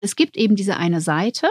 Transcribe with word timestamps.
Es 0.00 0.14
gibt 0.14 0.36
eben 0.36 0.54
diese 0.54 0.76
eine 0.76 1.00
Seite, 1.00 1.48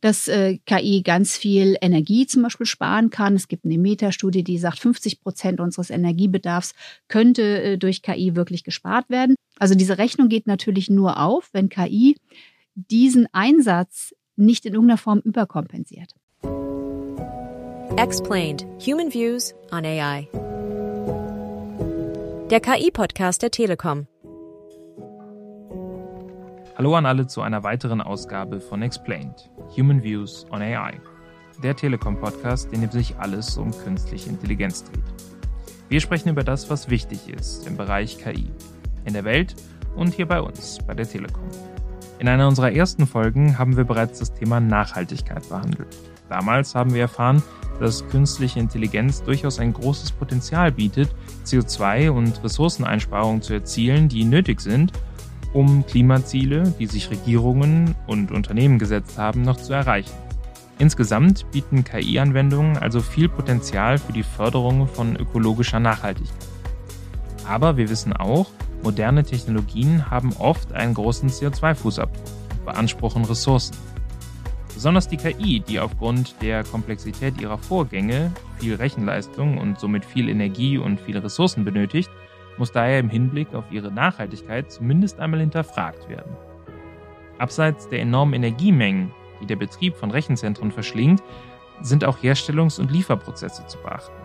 dass 0.00 0.28
äh, 0.28 0.58
KI 0.66 1.02
ganz 1.02 1.36
viel 1.36 1.76
Energie 1.80 2.26
zum 2.26 2.42
Beispiel 2.42 2.66
sparen 2.66 3.10
kann. 3.10 3.34
Es 3.34 3.48
gibt 3.48 3.64
eine 3.64 3.78
Metastudie, 3.78 4.44
die 4.44 4.58
sagt, 4.58 4.78
50 4.78 5.20
Prozent 5.20 5.60
unseres 5.60 5.90
Energiebedarfs 5.90 6.74
könnte 7.08 7.62
äh, 7.62 7.78
durch 7.78 8.02
KI 8.02 8.36
wirklich 8.36 8.64
gespart 8.64 9.08
werden. 9.08 9.34
Also 9.58 9.74
diese 9.74 9.96
Rechnung 9.96 10.28
geht 10.28 10.46
natürlich 10.46 10.90
nur 10.90 11.18
auf, 11.20 11.48
wenn 11.52 11.70
KI 11.70 12.16
diesen 12.74 13.26
Einsatz 13.32 14.14
nicht 14.36 14.66
in 14.66 14.74
irgendeiner 14.74 14.98
Form 14.98 15.20
überkompensiert. 15.20 16.12
Explained. 17.96 18.66
Human 18.84 19.12
Views 19.12 19.54
on 19.72 19.86
AI. 19.86 20.28
Der 22.50 22.60
KI-Podcast 22.60 23.42
der 23.42 23.50
Telekom. 23.50 24.06
Hallo 26.76 26.94
an 26.94 27.06
alle 27.06 27.26
zu 27.26 27.40
einer 27.40 27.62
weiteren 27.62 28.02
Ausgabe 28.02 28.60
von 28.60 28.82
Explained, 28.82 29.48
Human 29.78 30.02
Views 30.02 30.44
on 30.50 30.60
AI, 30.60 31.00
der 31.62 31.74
Telekom-Podcast, 31.74 32.70
in 32.70 32.82
dem 32.82 32.90
sich 32.90 33.16
alles 33.16 33.56
um 33.56 33.70
künstliche 33.70 34.28
Intelligenz 34.28 34.84
dreht. 34.84 35.02
Wir 35.88 36.02
sprechen 36.02 36.28
über 36.28 36.44
das, 36.44 36.68
was 36.68 36.90
wichtig 36.90 37.30
ist 37.30 37.66
im 37.66 37.78
Bereich 37.78 38.18
KI, 38.18 38.50
in 39.06 39.14
der 39.14 39.24
Welt 39.24 39.56
und 39.94 40.12
hier 40.12 40.28
bei 40.28 40.38
uns, 40.38 40.78
bei 40.86 40.92
der 40.92 41.08
Telekom. 41.08 41.48
In 42.18 42.28
einer 42.28 42.46
unserer 42.46 42.72
ersten 42.72 43.06
Folgen 43.06 43.56
haben 43.56 43.78
wir 43.78 43.84
bereits 43.84 44.18
das 44.18 44.34
Thema 44.34 44.60
Nachhaltigkeit 44.60 45.48
behandelt. 45.48 45.96
Damals 46.28 46.74
haben 46.74 46.92
wir 46.92 47.00
erfahren, 47.00 47.42
dass 47.80 48.06
künstliche 48.06 48.60
Intelligenz 48.60 49.22
durchaus 49.22 49.60
ein 49.60 49.72
großes 49.72 50.12
Potenzial 50.12 50.72
bietet, 50.72 51.08
CO2- 51.46 52.10
und 52.10 52.44
Ressourceneinsparungen 52.44 53.40
zu 53.40 53.54
erzielen, 53.54 54.10
die 54.10 54.24
nötig 54.24 54.60
sind, 54.60 54.92
um 55.56 55.86
Klimaziele, 55.86 56.74
die 56.78 56.84
sich 56.84 57.10
Regierungen 57.10 57.94
und 58.06 58.30
Unternehmen 58.30 58.78
gesetzt 58.78 59.16
haben, 59.16 59.40
noch 59.40 59.56
zu 59.56 59.72
erreichen. 59.72 60.12
Insgesamt 60.78 61.50
bieten 61.50 61.82
KI-Anwendungen 61.82 62.76
also 62.76 63.00
viel 63.00 63.30
Potenzial 63.30 63.96
für 63.96 64.12
die 64.12 64.22
Förderung 64.22 64.86
von 64.86 65.16
ökologischer 65.16 65.80
Nachhaltigkeit. 65.80 66.36
Aber 67.48 67.78
wir 67.78 67.88
wissen 67.88 68.12
auch, 68.12 68.50
moderne 68.82 69.24
Technologien 69.24 70.10
haben 70.10 70.34
oft 70.38 70.74
einen 70.74 70.92
großen 70.92 71.30
CO2-Fußabdruck 71.30 72.20
und 72.50 72.64
beanspruchen 72.66 73.24
Ressourcen. 73.24 73.78
Besonders 74.74 75.08
die 75.08 75.16
KI, 75.16 75.60
die 75.60 75.80
aufgrund 75.80 76.34
der 76.42 76.64
Komplexität 76.64 77.40
ihrer 77.40 77.56
Vorgänge 77.56 78.30
viel 78.58 78.74
Rechenleistung 78.74 79.56
und 79.56 79.80
somit 79.80 80.04
viel 80.04 80.28
Energie 80.28 80.76
und 80.76 81.00
viele 81.00 81.24
Ressourcen 81.24 81.64
benötigt, 81.64 82.10
muss 82.58 82.72
daher 82.72 82.98
im 82.98 83.10
Hinblick 83.10 83.54
auf 83.54 83.64
ihre 83.70 83.90
Nachhaltigkeit 83.90 84.70
zumindest 84.70 85.20
einmal 85.20 85.40
hinterfragt 85.40 86.08
werden. 86.08 86.36
Abseits 87.38 87.88
der 87.88 88.00
enormen 88.00 88.34
Energiemengen, 88.34 89.12
die 89.40 89.46
der 89.46 89.56
Betrieb 89.56 89.96
von 89.96 90.10
Rechenzentren 90.10 90.72
verschlingt, 90.72 91.22
sind 91.82 92.04
auch 92.04 92.18
Herstellungs- 92.22 92.80
und 92.80 92.90
Lieferprozesse 92.90 93.66
zu 93.66 93.78
beachten. 93.78 94.16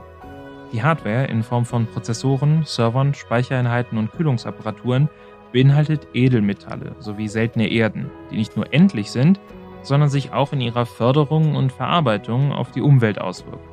Die 0.72 0.82
Hardware 0.82 1.26
in 1.26 1.44
Form 1.44 1.66
von 1.66 1.86
Prozessoren, 1.86 2.64
Servern, 2.64 3.14
Speichereinheiten 3.14 3.98
und 3.98 4.12
Kühlungsapparaturen 4.14 5.10
beinhaltet 5.52 6.08
Edelmetalle 6.14 6.96
sowie 7.00 7.28
seltene 7.28 7.68
Erden, 7.68 8.10
die 8.30 8.38
nicht 8.38 8.56
nur 8.56 8.74
endlich 8.74 9.12
sind, 9.12 9.40
sondern 9.82 10.10
sich 10.10 10.32
auch 10.32 10.54
in 10.54 10.62
ihrer 10.62 10.86
Förderung 10.86 11.56
und 11.56 11.74
Verarbeitung 11.74 12.54
auf 12.54 12.72
die 12.72 12.82
Umwelt 12.82 13.20
auswirken. 13.20 13.71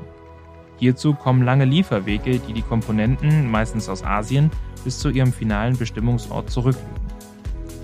Hierzu 0.78 1.14
kommen 1.14 1.42
lange 1.42 1.64
Lieferwege, 1.64 2.38
die 2.38 2.52
die 2.52 2.62
Komponenten, 2.62 3.50
meistens 3.50 3.88
aus 3.88 4.04
Asien, 4.04 4.50
bis 4.84 4.98
zu 4.98 5.10
ihrem 5.10 5.32
finalen 5.32 5.76
Bestimmungsort 5.76 6.50
zurücklegen. 6.50 7.08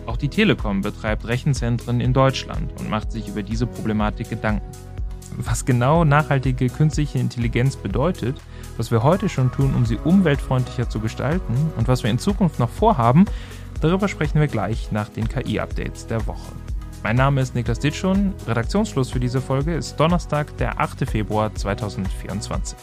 Auch 0.07 0.17
die 0.17 0.29
Telekom 0.29 0.83
betreibt 0.83 1.27
Rechenzentren 1.27 2.01
in 2.01 2.13
Deutschland 2.13 2.73
und 2.79 2.91
macht 2.91 3.11
sich 3.11 3.29
über 3.29 3.43
diese 3.43 3.67
Problematik 3.67 4.31
Gedanken. 4.31 4.67
Was 5.37 5.65
genau 5.65 6.05
nachhaltige 6.05 6.69
künstliche 6.69 7.19
Intelligenz 7.19 7.77
bedeutet, 7.77 8.41
was 8.77 8.93
wir 8.93 9.03
heute 9.03 9.29
schon 9.29 9.51
tun, 9.51 9.75
um 9.75 9.85
sie 9.85 9.97
umweltfreundlicher 9.97 10.89
zu 10.89 11.01
gestalten 11.01 11.55
und 11.77 11.89
was 11.89 12.05
wir 12.05 12.11
in 12.11 12.19
Zukunft 12.19 12.61
noch 12.61 12.71
vorhaben, 12.71 13.25
darüber 13.81 14.07
sprechen 14.07 14.39
wir 14.39 14.47
gleich 14.47 14.93
nach 14.93 15.09
den 15.09 15.29
KI-Updates 15.29 16.07
der 16.07 16.25
Woche. 16.27 16.53
Mein 17.05 17.17
Name 17.17 17.43
ist 17.43 17.55
Niklas 17.55 17.81
Ditschun. 17.81 18.33
Redaktionsschluss 18.47 19.11
für 19.11 19.21
diese 19.21 19.43
Folge 19.43 19.75
ist 19.75 19.97
Donnerstag, 20.01 20.57
der 20.57 20.81
8. 20.81 21.07
Februar 21.07 21.55
2024. 21.55 22.79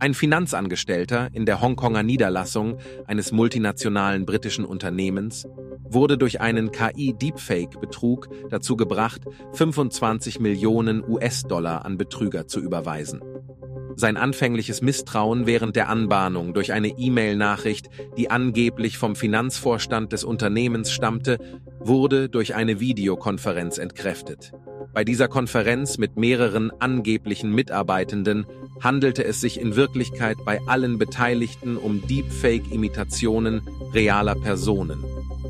Ein 0.00 0.14
Finanzangestellter 0.14 1.28
in 1.32 1.46
der 1.46 1.60
Hongkonger 1.60 2.02
Niederlassung 2.02 2.78
eines 3.06 3.30
multinationalen 3.30 4.26
britischen 4.26 4.64
Unternehmens 4.64 5.46
wurde 5.84 6.18
durch 6.18 6.40
einen 6.40 6.72
KI-Deepfake-Betrug 6.72 8.28
dazu 8.50 8.76
gebracht, 8.76 9.22
25 9.52 10.40
Millionen 10.40 11.08
US-Dollar 11.08 11.84
an 11.84 11.96
Betrüger 11.96 12.48
zu 12.48 12.58
überweisen. 12.58 13.22
Sein 13.96 14.16
anfängliches 14.16 14.82
Misstrauen 14.82 15.46
während 15.46 15.76
der 15.76 15.88
Anbahnung 15.88 16.54
durch 16.54 16.72
eine 16.72 16.88
E-Mail-Nachricht, 16.88 17.88
die 18.16 18.30
angeblich 18.30 18.98
vom 18.98 19.16
Finanzvorstand 19.16 20.12
des 20.12 20.24
Unternehmens 20.24 20.90
stammte, 20.90 21.38
wurde 21.80 22.28
durch 22.28 22.54
eine 22.54 22.80
Videokonferenz 22.80 23.78
entkräftet. 23.78 24.52
Bei 24.94 25.04
dieser 25.04 25.28
Konferenz 25.28 25.98
mit 25.98 26.16
mehreren 26.16 26.70
angeblichen 26.80 27.52
Mitarbeitenden 27.52 28.46
handelte 28.80 29.24
es 29.24 29.40
sich 29.40 29.60
in 29.60 29.76
Wirklichkeit 29.76 30.38
bei 30.44 30.60
allen 30.66 30.98
Beteiligten 30.98 31.76
um 31.76 32.06
Deepfake-Imitationen 32.06 33.62
realer 33.94 34.34
Personen. 34.34 35.04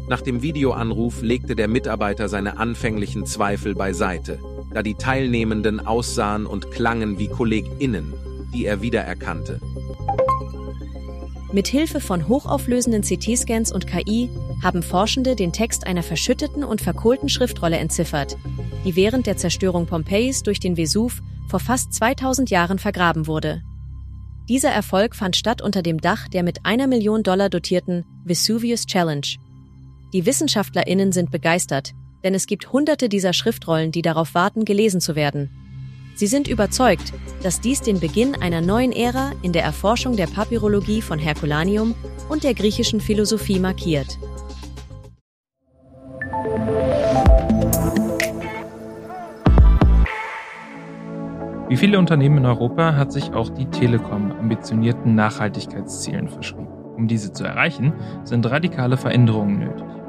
Nach 0.09 0.21
dem 0.21 0.43
Videoanruf 0.43 1.23
legte 1.23 1.55
der 1.55 1.69
Mitarbeiter 1.69 2.29
seine 2.29 2.59
anfänglichen 2.59 3.25
Zweifel 3.25 3.75
beiseite, 3.75 4.39
da 4.75 4.83
die 4.83 4.95
Teilnehmenden 4.95 5.81
aussahen 5.81 6.47
und 6.47 6.71
klangen 6.71 7.19
wie 7.19 7.29
KollegInnen 7.29 8.13
die 8.53 8.67
er 8.67 8.83
wiedererkannte. 8.83 9.61
Mit 11.53 11.69
Hilfe 11.69 12.01
von 12.01 12.29
hochauflösenden 12.29 13.03
CT-Scans 13.03 13.73
und 13.73 13.87
KI 13.87 14.31
haben 14.63 14.83
Forschende 14.83 15.37
den 15.37 15.53
Text 15.53 15.87
einer 15.87 16.03
verschütteten 16.03 16.65
und 16.65 16.81
verkohlten 16.81 17.29
Schriftrolle 17.29 17.77
entziffert, 17.77 18.39
die 18.87 18.97
während 18.97 19.27
der 19.27 19.37
Zerstörung 19.37 19.87
Pompeis 19.87 20.43
durch 20.43 20.61
den 20.61 20.79
Vesuv 20.79 21.21
vor 21.49 21.61
fast 21.61 21.93
2000 21.93 22.49
Jahren 22.49 22.79
vergraben 22.79 23.27
wurde. 23.27 23.63
Dieser 24.49 24.71
Erfolg 24.71 25.15
fand 25.15 25.37
statt 25.37 25.61
unter 25.61 25.83
dem 25.83 26.01
Dach 26.01 26.27
der 26.27 26.43
mit 26.43 26.65
einer 26.65 26.87
Million 26.87 27.23
Dollar 27.23 27.51
dotierten 27.51 28.05
Vesuvius 28.25 28.87
Challenge. 28.87 29.27
Die 30.15 30.25
WissenschaftlerInnen 30.25 31.13
sind 31.13 31.31
begeistert, 31.31 31.93
denn 32.25 32.35
es 32.35 32.47
gibt 32.47 32.73
hunderte 32.73 33.09
dieser 33.09 33.35
Schriftrollen, 33.35 33.93
die 33.93 34.03
darauf 34.03 34.35
warten, 34.35 34.65
gelesen 34.65 35.01
zu 35.01 35.17
werden. 35.17 35.51
Sie 36.15 36.27
sind 36.27 36.49
überzeugt, 36.49 37.13
dass 37.43 37.61
dies 37.61 37.81
den 37.81 37.99
Beginn 37.99 38.35
einer 38.35 38.61
neuen 38.61 38.93
Ära 38.93 39.33
in 39.43 39.53
der 39.53 39.65
Erforschung 39.65 40.17
der 40.17 40.27
Papyrologie 40.27 41.03
von 41.03 41.19
Herculaneum 41.19 41.95
und 42.29 42.45
der 42.45 42.55
griechischen 42.55 43.01
Philosophie 43.01 43.59
markiert. 43.59 44.19
Wie 51.69 51.77
viele 51.79 51.99
Unternehmen 51.99 52.39
in 52.39 52.47
Europa 52.47 52.97
hat 52.97 53.13
sich 53.13 53.33
auch 53.33 53.49
die 53.49 53.65
Telekom 53.65 54.31
ambitionierten 54.33 55.15
Nachhaltigkeitszielen 55.15 56.29
verschrieben. 56.29 56.69
Um 56.97 57.09
diese 57.09 57.33
zu 57.33 57.45
erreichen, 57.45 57.95
sind 58.25 58.45
radikale 58.45 58.99
Veränderungen 58.99 59.59
nötig. 59.61 60.02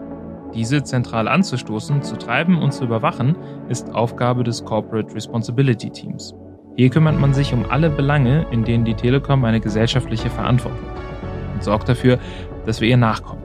Diese 0.53 0.83
zentral 0.83 1.27
anzustoßen, 1.27 2.03
zu 2.03 2.15
treiben 2.15 2.61
und 2.61 2.73
zu 2.73 2.83
überwachen, 2.83 3.35
ist 3.69 3.93
Aufgabe 3.93 4.43
des 4.43 4.63
Corporate 4.63 5.13
Responsibility 5.15 5.89
Teams. 5.89 6.35
Hier 6.75 6.89
kümmert 6.89 7.19
man 7.19 7.33
sich 7.33 7.53
um 7.53 7.65
alle 7.69 7.89
Belange, 7.89 8.45
in 8.51 8.63
denen 8.63 8.85
die 8.85 8.93
Telekom 8.93 9.45
eine 9.45 9.59
gesellschaftliche 9.59 10.29
Verantwortung 10.29 10.87
hat 10.95 11.53
und 11.53 11.63
sorgt 11.63 11.89
dafür, 11.89 12.19
dass 12.65 12.81
wir 12.81 12.89
ihr 12.89 12.97
nachkommen. 12.97 13.43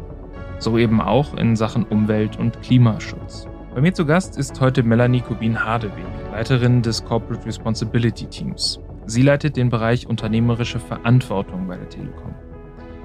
So 0.59 0.77
eben 0.77 1.01
auch 1.01 1.35
in 1.35 1.57
Sachen 1.57 1.85
Umwelt- 1.85 2.39
und 2.39 2.61
Klimaschutz. 2.63 3.47
Bei 3.75 3.81
mir 3.81 3.95
zu 3.95 4.05
Gast 4.05 4.39
ist 4.39 4.61
heute 4.61 4.83
Melanie 4.83 5.21
Kubin-Hardeweg, 5.21 6.05
Leiterin 6.33 6.83
des 6.83 7.05
Corporate 7.05 7.47
Responsibility 7.47 8.27
Teams. 8.27 8.81
Sie 9.07 9.23
leitet 9.23 9.57
den 9.57 9.71
Bereich 9.71 10.07
unternehmerische 10.07 10.81
Verantwortung 10.81 11.69
bei 11.69 11.77
der 11.77 11.89
Telekom. 11.89 12.35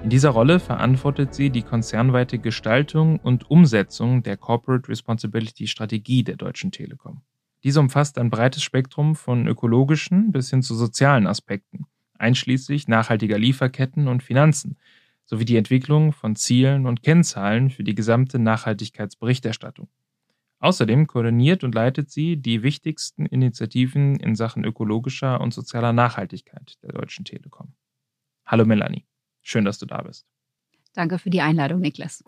In 0.04 0.10
dieser 0.10 0.32
Rolle 0.32 0.60
verantwortet 0.60 1.34
sie 1.34 1.50
die 1.50 1.62
konzernweite 1.62 2.38
Gestaltung 2.38 3.20
und 3.22 3.50
Umsetzung 3.50 4.22
der 4.22 4.36
Corporate 4.36 4.90
Responsibility 4.90 5.66
Strategie 5.66 6.26
der 6.26 6.36
Deutschen 6.36 6.74
Telekom. 6.74 7.22
Diese 7.64 7.80
umfasst 7.80 8.18
ein 8.18 8.30
breites 8.30 8.64
Spektrum 8.64 9.16
von 9.16 9.48
ökologischen 9.48 10.34
bis 10.34 10.50
hin 10.50 10.62
zu 10.62 10.76
sozialen 10.76 11.26
Aspekten, 11.26 11.86
einschließlich 12.20 12.90
nachhaltiger 12.90 13.40
Lieferketten 13.40 14.10
und 14.10 14.24
Finanzen, 14.24 14.78
sowie 15.24 15.46
die 15.46 15.56
Entwicklung 15.56 16.12
von 16.12 16.36
Zielen 16.36 16.86
und 16.86 17.02
Kennzahlen 17.02 17.70
für 17.70 17.86
die 17.86 17.96
gesamte 17.96 18.40
Nachhaltigkeitsberichterstattung. 18.40 19.88
Außerdem 20.60 21.08
koordiniert 21.08 21.64
und 21.64 21.74
leitet 21.74 22.12
sie 22.12 22.36
die 22.36 22.62
wichtigsten 22.62 23.26
Initiativen 23.26 24.18
in 24.18 24.36
Sachen 24.36 24.66
ökologischer 24.66 25.40
und 25.40 25.54
sozialer 25.54 25.94
Nachhaltigkeit 25.94 26.78
der 26.84 26.92
Deutschen 26.92 27.24
Telekom. 27.24 27.74
Hallo 28.46 28.66
Melanie. 28.66 29.06
Schön, 29.44 29.66
dass 29.66 29.78
du 29.78 29.86
da 29.86 30.02
bist. 30.02 30.26
Danke 30.94 31.20
für 31.20 31.30
die 31.30 31.42
Einladung, 31.42 31.82
Niklas. 31.82 32.24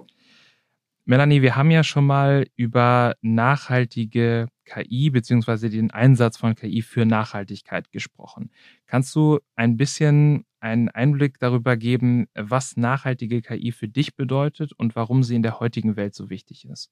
Melanie, 1.08 1.44
wir 1.44 1.56
haben 1.56 1.70
ja 1.70 1.84
schon 1.84 2.06
mal 2.06 2.48
über 2.56 3.16
nachhaltige 3.22 4.48
KI 4.66 5.12
beziehungsweise 5.12 5.70
den 5.70 5.92
Einsatz 5.92 6.38
von 6.38 6.56
KI 6.56 6.82
für 6.82 7.06
Nachhaltigkeit 7.06 7.92
gesprochen. 7.92 8.50
Kannst 8.88 9.16
du 9.16 9.40
ein 9.56 9.78
bisschen 9.78 10.46
einen 10.60 10.90
Einblick 10.90 11.38
darüber 11.38 11.78
geben, 11.78 12.26
was 12.34 12.76
nachhaltige 12.76 13.44
KI 13.44 13.72
für 13.72 13.88
dich 13.88 14.16
bedeutet 14.16 14.74
und 14.74 14.96
warum 14.96 15.22
sie 15.22 15.36
in 15.36 15.44
der 15.44 15.60
heutigen 15.60 15.96
Welt 15.96 16.16
so 16.16 16.32
wichtig 16.32 16.66
ist? 16.66 16.90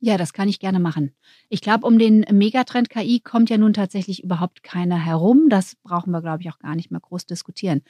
Ja, 0.00 0.18
das 0.18 0.32
kann 0.32 0.48
ich 0.48 0.58
gerne 0.58 0.80
machen. 0.80 1.14
Ich 1.48 1.60
glaube, 1.60 1.86
um 1.86 1.98
den 1.98 2.26
Megatrend 2.30 2.90
KI 2.90 3.20
kommt 3.20 3.48
ja 3.50 3.56
nun 3.56 3.72
tatsächlich 3.72 4.22
überhaupt 4.22 4.62
keiner 4.64 4.98
herum. 4.98 5.48
Das 5.48 5.76
brauchen 5.76 6.10
wir, 6.10 6.20
glaube 6.20 6.42
ich, 6.42 6.50
auch 6.50 6.58
gar 6.58 6.74
nicht 6.74 6.90
mehr 6.90 7.00
groß 7.00 7.24
diskutieren. 7.26 7.82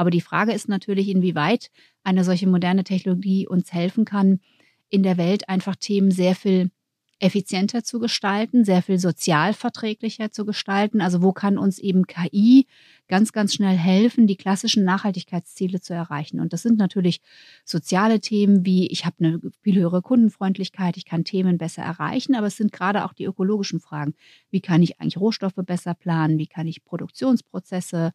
Aber 0.00 0.10
die 0.10 0.22
Frage 0.22 0.52
ist 0.52 0.66
natürlich, 0.66 1.10
inwieweit 1.10 1.70
eine 2.04 2.24
solche 2.24 2.46
moderne 2.46 2.84
Technologie 2.84 3.46
uns 3.46 3.74
helfen 3.74 4.06
kann, 4.06 4.40
in 4.88 5.02
der 5.02 5.18
Welt 5.18 5.50
einfach 5.50 5.76
Themen 5.76 6.10
sehr 6.10 6.34
viel 6.34 6.70
effizienter 7.18 7.84
zu 7.84 7.98
gestalten, 7.98 8.64
sehr 8.64 8.80
viel 8.80 8.98
sozialverträglicher 8.98 10.32
zu 10.32 10.46
gestalten. 10.46 11.02
Also 11.02 11.20
wo 11.20 11.32
kann 11.32 11.58
uns 11.58 11.78
eben 11.78 12.06
KI 12.06 12.66
ganz, 13.08 13.32
ganz 13.32 13.52
schnell 13.52 13.76
helfen, 13.76 14.26
die 14.26 14.36
klassischen 14.36 14.84
Nachhaltigkeitsziele 14.84 15.82
zu 15.82 15.92
erreichen. 15.92 16.40
Und 16.40 16.54
das 16.54 16.62
sind 16.62 16.78
natürlich 16.78 17.20
soziale 17.66 18.20
Themen 18.20 18.64
wie, 18.64 18.86
ich 18.86 19.04
habe 19.04 19.16
eine 19.18 19.40
viel 19.60 19.76
höhere 19.76 20.00
Kundenfreundlichkeit, 20.00 20.96
ich 20.96 21.04
kann 21.04 21.24
Themen 21.24 21.58
besser 21.58 21.82
erreichen, 21.82 22.34
aber 22.34 22.46
es 22.46 22.56
sind 22.56 22.72
gerade 22.72 23.04
auch 23.04 23.12
die 23.12 23.24
ökologischen 23.24 23.80
Fragen. 23.80 24.14
Wie 24.50 24.62
kann 24.62 24.82
ich 24.82 24.98
eigentlich 24.98 25.18
Rohstoffe 25.18 25.56
besser 25.56 25.92
planen? 25.92 26.38
Wie 26.38 26.46
kann 26.46 26.66
ich 26.66 26.86
Produktionsprozesse 26.86 28.12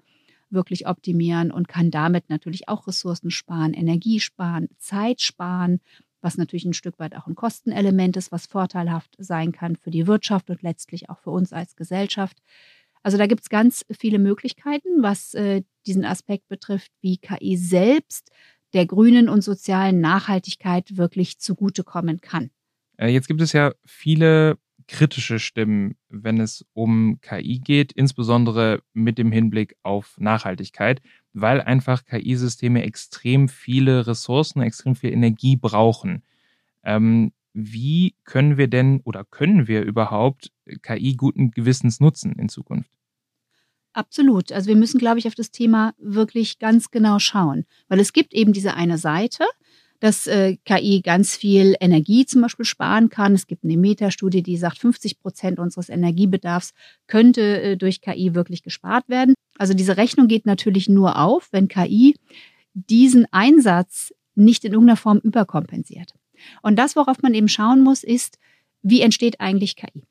wirklich 0.56 0.88
optimieren 0.88 1.52
und 1.52 1.68
kann 1.68 1.92
damit 1.92 2.30
natürlich 2.32 2.68
auch 2.68 2.88
Ressourcen 2.88 3.30
sparen, 3.30 3.76
Energie 3.76 4.20
sparen, 4.20 4.70
Zeit 4.80 5.22
sparen, 5.22 5.80
was 6.22 6.38
natürlich 6.38 6.66
ein 6.66 6.74
Stück 6.74 6.98
weit 6.98 7.16
auch 7.16 7.28
ein 7.28 7.36
Kostenelement 7.36 8.18
ist, 8.18 8.32
was 8.32 8.48
vorteilhaft 8.48 9.16
sein 9.20 9.52
kann 9.52 9.76
für 9.76 9.92
die 9.92 10.08
Wirtschaft 10.08 10.50
und 10.50 10.64
letztlich 10.64 11.12
auch 11.12 11.20
für 11.20 11.30
uns 11.30 11.54
als 11.54 11.76
Gesellschaft. 11.76 12.42
Also 13.04 13.20
da 13.20 13.28
gibt 13.28 13.44
es 13.44 13.50
ganz 13.50 13.86
viele 13.92 14.18
Möglichkeiten, 14.18 15.04
was 15.04 15.36
äh, 15.36 15.62
diesen 15.86 16.04
Aspekt 16.04 16.48
betrifft, 16.48 16.92
wie 17.02 17.18
KI 17.18 17.56
selbst 17.56 18.32
der 18.74 18.88
grünen 18.88 19.30
und 19.30 19.44
sozialen 19.44 20.02
Nachhaltigkeit 20.02 20.98
wirklich 20.98 21.38
zugutekommen 21.38 22.20
kann. 22.20 22.50
Äh, 22.98 23.10
jetzt 23.10 23.28
gibt 23.28 23.42
es 23.42 23.54
ja 23.54 23.74
viele 23.86 24.58
kritische 24.88 25.40
Stimmen, 25.40 25.96
wenn 26.10 26.40
es 26.40 26.66
um 26.74 27.20
KI 27.22 27.60
geht, 27.60 27.92
insbesondere 27.92 28.82
mit 28.94 29.18
dem 29.18 29.32
Hinblick 29.32 29.76
auf 29.84 30.16
Nachhaltigkeit, 30.20 31.02
weil 31.34 31.62
einfach 31.62 32.06
KI-Systeme 32.06 32.84
extrem 32.84 33.50
viele 33.50 34.08
Ressourcen, 34.08 34.62
extrem 34.62 34.96
viel 34.96 35.12
Energie 35.12 35.56
brauchen. 35.56 36.24
Ähm, 36.84 37.32
wie 37.54 38.16
können 38.26 38.58
wir 38.58 38.68
denn 38.68 39.02
oder 39.06 39.24
können 39.24 39.68
wir 39.68 39.84
überhaupt 39.84 40.52
KI 40.82 41.16
guten 41.16 41.52
Gewissens 41.52 42.00
nutzen 42.00 42.34
in 42.34 42.50
Zukunft? 42.50 42.92
Absolut. 43.94 44.52
Also 44.52 44.68
wir 44.68 44.76
müssen, 44.76 45.00
glaube 45.00 45.20
ich, 45.20 45.28
auf 45.28 45.36
das 45.36 45.52
Thema 45.52 45.94
wirklich 45.98 46.60
ganz 46.60 46.92
genau 46.92 47.18
schauen, 47.18 47.66
weil 47.88 48.02
es 48.02 48.12
gibt 48.12 48.34
eben 48.34 48.52
diese 48.52 48.74
eine 48.74 48.98
Seite, 48.98 49.46
dass 50.00 50.28
äh, 50.28 50.58
KI 50.66 51.02
ganz 51.02 51.36
viel 51.36 51.76
Energie 51.80 52.26
zum 52.26 52.42
Beispiel 52.42 52.66
sparen 52.66 53.10
kann. 53.10 53.34
Es 53.34 53.48
gibt 53.48 53.64
eine 53.64 53.78
Metastudie, 53.78 54.44
die 54.44 54.58
sagt, 54.58 54.78
50 54.78 55.20
Prozent 55.20 55.60
unseres 55.60 55.90
Energiebedarfs 55.90 56.74
könnte 57.08 57.62
äh, 57.62 57.78
durch 57.78 58.02
KI 58.02 58.36
wirklich 58.36 58.64
gespart 58.64 59.08
werden. 59.10 59.36
Also 59.58 59.74
diese 59.74 59.98
Rechnung 59.98 60.28
geht 60.28 60.46
natürlich 60.46 60.90
nur 60.90 61.20
auf, 61.20 61.48
wenn 61.52 61.68
KI 61.68 62.16
diesen 62.74 63.26
Einsatz 63.32 64.14
nicht 64.36 64.66
in 64.66 64.74
irgendeiner 64.74 64.98
Form 64.98 65.20
überkompensiert. 65.20 66.14
Und 66.62 66.78
das, 66.78 66.96
worauf 66.96 67.22
man 67.22 67.34
eben 67.34 67.48
schauen 67.48 67.82
muss, 67.82 68.04
ist, 68.04 68.38
wie 68.82 69.02
entsteht 69.02 69.40
eigentlich 69.40 69.76
KI? 69.76 70.04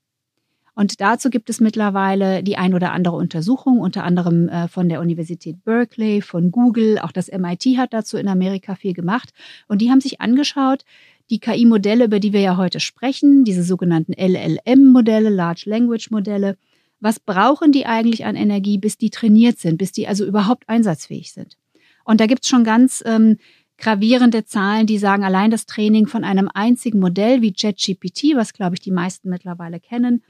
Und 0.75 1.01
dazu 1.01 1.31
gibt 1.31 1.51
es 1.51 1.61
mittlerweile 1.61 2.43
die 2.43 2.57
ein 2.57 2.75
oder 2.75 2.93
andere 2.93 3.17
Untersuchung, 3.17 3.79
unter 3.79 4.03
anderem 4.03 4.49
äh, 4.49 4.67
von 4.69 4.89
der 4.89 5.01
Universität 5.01 5.65
Berkeley, 5.65 6.21
von 6.21 6.51
Google, 6.51 6.99
auch 6.99 7.13
das 7.13 7.31
MIT 7.31 7.79
hat 7.79 7.93
dazu 7.93 8.17
in 8.17 8.27
Amerika 8.27 8.75
viel 8.75 8.93
gemacht. 8.93 9.33
Und 9.69 9.81
die 9.81 9.91
haben 9.91 10.01
sich 10.01 10.21
angeschaut, 10.21 10.85
die 11.31 11.39
KI-Modelle, 11.39 12.07
über 12.07 12.21
die 12.21 12.33
wir 12.33 12.41
ja 12.41 12.57
heute 12.57 12.81
sprechen, 12.81 13.45
diese 13.45 13.63
sogenannten 13.63 14.13
LLM-Modelle, 14.13 15.31
Large 15.31 15.65
Language 15.67 16.11
Modelle, 16.11 16.57
was 17.01 17.21
brauchen 17.21 17.73
die 17.73 17.87
eigentlich 17.87 18.25
an 18.25 18.37
Energie, 18.37 18.79
bis 18.79 18.99
die 18.99 19.11
trainiert 19.11 19.59
sind, 19.59 19.79
bis 19.79 19.93
die 19.93 20.09
also 20.09 20.25
überhaupt 20.25 20.69
einsatzfähig 20.69 21.33
sind? 21.33 21.57
Und 22.05 22.21
da 22.21 22.27
gibt's 22.27 22.49
schon 22.49 22.65
ganz 22.65 23.03
ähm, 23.07 23.39
gravierende 23.79 24.45
Zahlen, 24.45 24.87
die 24.87 24.99
sagen, 24.99 25.25
allein 25.25 25.51
das 25.51 25.67
Training 25.67 26.07
von 26.07 26.25
einem 26.25 26.49
einzigen 26.53 27.01
Modell 27.01 27.43
wie 27.43 27.55
JetGPT, 27.57 28.37
was 28.37 28.53
glaube 28.53 28.75
ich 28.75 28.81
die 28.81 28.91
meisten 28.91 29.29
mittlerweile 29.29 29.81
kennen, 29.81 30.23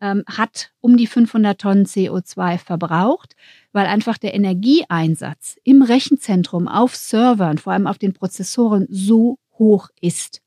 ähm, 0.00 0.24
hat 0.26 0.72
um 0.80 0.96
die 0.96 1.06
500 1.06 1.60
Tonnen 1.60 1.86
CO2 1.86 2.58
verbraucht, 2.58 3.34
weil 3.72 3.86
einfach 3.86 4.18
der 4.18 4.34
Energieeinsatz 4.34 5.56
im 5.64 5.82
Rechenzentrum 5.82 6.68
auf 6.68 6.96
Servern, 6.96 7.58
vor 7.58 7.72
allem 7.72 7.86
auf 7.86 7.98
den 7.98 8.12
Prozessoren, 8.12 8.86
so 8.90 9.38
hoch 9.58 9.88
ist. 10.00 10.42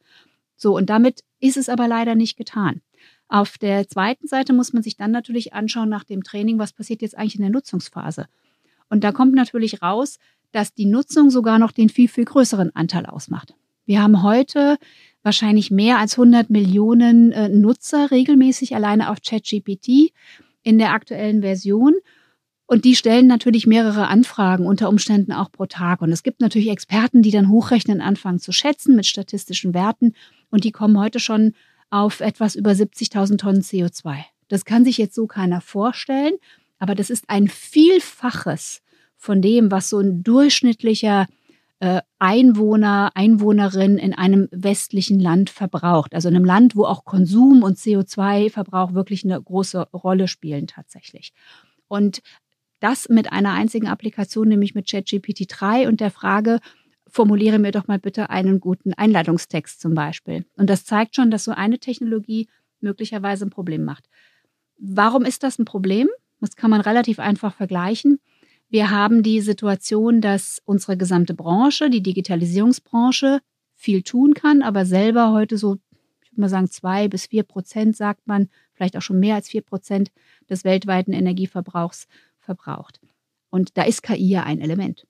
So, 0.56 0.76
und 0.76 0.90
damit 0.90 1.22
ist 1.40 1.58
es 1.58 1.70
aber 1.70 1.88
leider 1.88 2.16
nicht 2.16 2.38
getan. 2.38 2.82
Auf 3.28 3.58
der 3.58 3.88
zweiten 3.88 4.28
Seite 4.28 4.54
muss 4.54 4.74
man 4.74 4.84
sich 4.84 4.98
dann 4.98 5.12
natürlich 5.12 5.54
anschauen 5.54 5.90
nach 5.90 6.04
dem 6.04 6.24
Training, 6.24 6.58
was 6.58 6.74
passiert 6.74 7.02
jetzt 7.02 7.18
eigentlich 7.18 7.36
in 7.36 7.42
der 7.42 7.52
Nutzungsphase. 7.52 8.26
Und 8.90 9.04
da 9.04 9.12
kommt 9.12 9.36
natürlich 9.36 9.82
raus, 9.82 10.18
dass 10.52 10.74
die 10.74 10.86
Nutzung 10.86 11.30
sogar 11.30 11.60
noch 11.60 11.72
den 11.72 11.90
viel, 11.90 12.08
viel 12.08 12.26
größeren 12.26 12.76
Anteil 12.76 13.06
ausmacht. 13.06 13.54
Wir 13.86 14.02
haben 14.02 14.24
heute 14.24 14.78
wahrscheinlich 15.24 15.72
mehr 15.72 15.98
als 15.98 16.14
100 16.14 16.50
Millionen 16.50 17.32
äh, 17.32 17.50
Nutzer 17.50 18.12
regelmäßig 18.12 18.76
alleine 18.76 19.10
auf 19.10 19.18
ChatGPT 19.22 20.14
in 20.64 20.78
der 20.78 20.94
aktuellen 20.94 21.42
Version. 21.42 21.96
Und 22.66 22.86
die 22.86 22.96
stellen 22.96 23.26
natürlich 23.26 23.66
mehrere 23.66 24.08
Anfragen, 24.08 24.68
unter 24.68 24.90
Umständen 24.90 25.32
auch 25.32 25.52
pro 25.52 25.66
Tag. 25.66 26.02
Und 26.02 26.12
es 26.12 26.22
gibt 26.22 26.40
natürlich 26.40 26.70
Experten, 26.70 27.24
die 27.24 27.32
dann 27.32 27.50
hochrechnen, 27.50 28.00
anfangen 28.00 28.40
zu 28.40 28.52
schätzen 28.52 28.96
mit 28.96 29.08
statistischen 29.08 29.74
Werten. 29.74 30.14
Und 30.52 30.64
die 30.64 30.72
kommen 30.72 31.00
heute 31.00 31.20
schon 31.20 31.54
auf 31.90 32.20
etwas 32.20 32.56
über 32.56 32.72
70.000 32.72 33.38
Tonnen 33.40 33.62
CO2. 33.62 34.18
Das 34.50 34.66
kann 34.66 34.86
sich 34.86 34.98
jetzt 34.98 35.16
so 35.16 35.26
keiner 35.26 35.62
vorstellen, 35.62 36.34
aber 36.78 36.96
das 36.96 37.10
ist 37.10 37.26
ein 37.28 37.48
Vielfaches 37.48 38.82
von 39.18 39.42
dem, 39.42 39.72
was 39.72 39.90
so 39.90 40.00
ein 40.00 40.24
durchschnittlicher 40.24 41.28
Einwohner, 42.20 43.12
Einwohnerin 43.16 43.98
in 43.98 44.14
einem 44.14 44.50
westlichen 44.52 45.20
Land 45.20 45.50
verbraucht. 45.50 46.14
Also 46.14 46.28
in 46.28 46.36
einem 46.36 46.44
Land, 46.44 46.76
wo 46.76 46.84
auch 46.84 47.06
Konsum 47.06 47.64
und 47.64 47.78
CO2-Verbrauch 47.78 48.94
wirklich 48.94 49.24
eine 49.24 49.42
große 49.42 49.88
Rolle 49.94 50.28
spielen 50.28 50.68
tatsächlich. 50.68 51.32
Und 51.88 52.22
das 52.82 53.08
mit 53.10 53.32
einer 53.32 53.54
einzigen 53.54 53.88
Applikation, 53.88 54.50
nämlich 54.50 54.76
mit 54.76 54.90
ChatGPT 54.90 55.46
3 55.48 55.88
und 55.88 56.02
der 56.02 56.12
Frage, 56.12 56.60
formuliere 57.08 57.60
mir 57.60 57.72
doch 57.72 57.88
mal 57.88 58.00
bitte 58.00 58.30
einen 58.30 58.60
guten 58.60 58.94
Einladungstext 58.94 59.82
zum 59.82 59.96
Beispiel. 59.96 60.46
Und 60.58 60.70
das 60.70 60.86
zeigt 60.86 61.16
schon, 61.16 61.32
dass 61.32 61.44
so 61.44 61.52
eine 61.52 61.80
Technologie 61.80 62.48
möglicherweise 62.82 63.46
ein 63.46 63.50
Problem 63.50 63.84
macht. 63.84 64.10
Warum 64.78 65.24
ist 65.24 65.44
das 65.44 65.60
ein 65.60 65.66
Problem? 65.66 66.08
Das 66.40 66.56
kann 66.56 66.70
man 66.70 66.82
relativ 66.82 67.20
einfach 67.20 67.54
vergleichen. 67.54 68.20
Wir 68.70 68.92
haben 68.92 69.24
die 69.24 69.42
Situation, 69.42 70.22
dass 70.22 70.62
unsere 70.64 70.96
gesamte 70.96 71.34
Branche, 71.34 71.90
die 71.90 72.04
Digitalisierungsbranche, 72.04 73.42
viel 73.74 74.04
tun 74.04 74.36
kann, 74.36 74.62
aber 74.62 74.86
selber 74.86 75.32
heute 75.32 75.58
so, 75.58 75.78
ich 76.22 76.32
würde 76.32 76.42
mal 76.42 76.50
sagen, 76.50 76.70
zwei 76.70 77.08
bis 77.08 77.26
vier 77.26 77.44
Prozent, 77.44 77.96
sagt 77.96 78.28
man, 78.28 78.50
vielleicht 78.74 78.96
auch 78.96 79.02
schon 79.02 79.20
mehr 79.20 79.36
als 79.36 79.50
vier 79.50 79.62
Prozent 79.62 80.12
des 80.50 80.64
weltweiten 80.64 81.14
Energieverbrauchs 81.14 82.08
verbraucht. 82.38 83.00
Und 83.50 83.78
da 83.78 83.84
ist 83.84 84.04
KI 84.04 84.30
ja 84.30 84.44
ein 84.44 84.62
Element. 84.62 85.08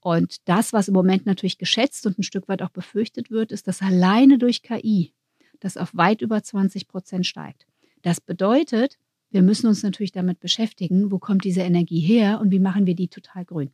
Und 0.00 0.48
das, 0.48 0.72
was 0.72 0.88
im 0.88 0.94
Moment 0.94 1.26
natürlich 1.26 1.58
geschätzt 1.58 2.06
und 2.06 2.18
ein 2.18 2.22
Stück 2.22 2.48
weit 2.48 2.62
auch 2.62 2.70
befürchtet 2.70 3.30
wird, 3.30 3.52
ist, 3.52 3.66
dass 3.66 3.82
alleine 3.82 4.38
durch 4.38 4.62
KI 4.62 5.12
das 5.60 5.76
auf 5.76 5.94
weit 5.94 6.22
über 6.22 6.42
20 6.42 6.88
Prozent 6.88 7.26
steigt. 7.26 7.66
Das 8.02 8.20
bedeutet, 8.20 8.98
wir 9.30 9.42
müssen 9.42 9.66
uns 9.66 9.82
natürlich 9.82 10.12
damit 10.12 10.40
beschäftigen, 10.40 11.10
wo 11.10 11.18
kommt 11.18 11.44
diese 11.44 11.62
Energie 11.62 12.00
her 12.00 12.40
und 12.40 12.50
wie 12.50 12.60
machen 12.60 12.86
wir 12.86 12.94
die 12.94 13.08
total 13.08 13.44
grün. 13.44 13.70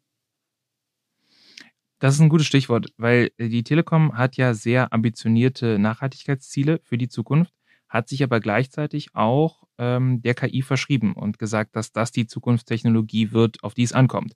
Das 1.99 2.14
ist 2.14 2.21
ein 2.21 2.28
gutes 2.28 2.49
Stichwort, 2.49 2.92
weil 2.97 3.30
die 3.38 3.62
Telekom 3.62 4.16
hat 4.16 4.37
ja 4.37 4.54
sehr 4.54 4.92
ambitionierte 4.92 5.78
Nachhaltigkeitsziele 5.78 6.80
für 6.82 6.99
die 6.99 7.09
Zukunft, 7.09 7.54
hat 7.88 8.09
sich 8.09 8.25
aber 8.25 8.40
gleichzeitig 8.40 9.14
auch 9.14 9.62
ähm, 9.78 10.21
der 10.21 10.35
KI 10.35 10.62
verschrieben 10.62 11.12
und 11.12 11.38
gesagt, 11.38 11.76
dass 11.76 11.92
das 11.92 12.11
die 12.11 12.26
Zukunftstechnologie 12.26 13.30
wird, 13.30 13.62
auf 13.62 13.75
die 13.75 13.85
es 13.85 13.92
ankommt. 13.92 14.35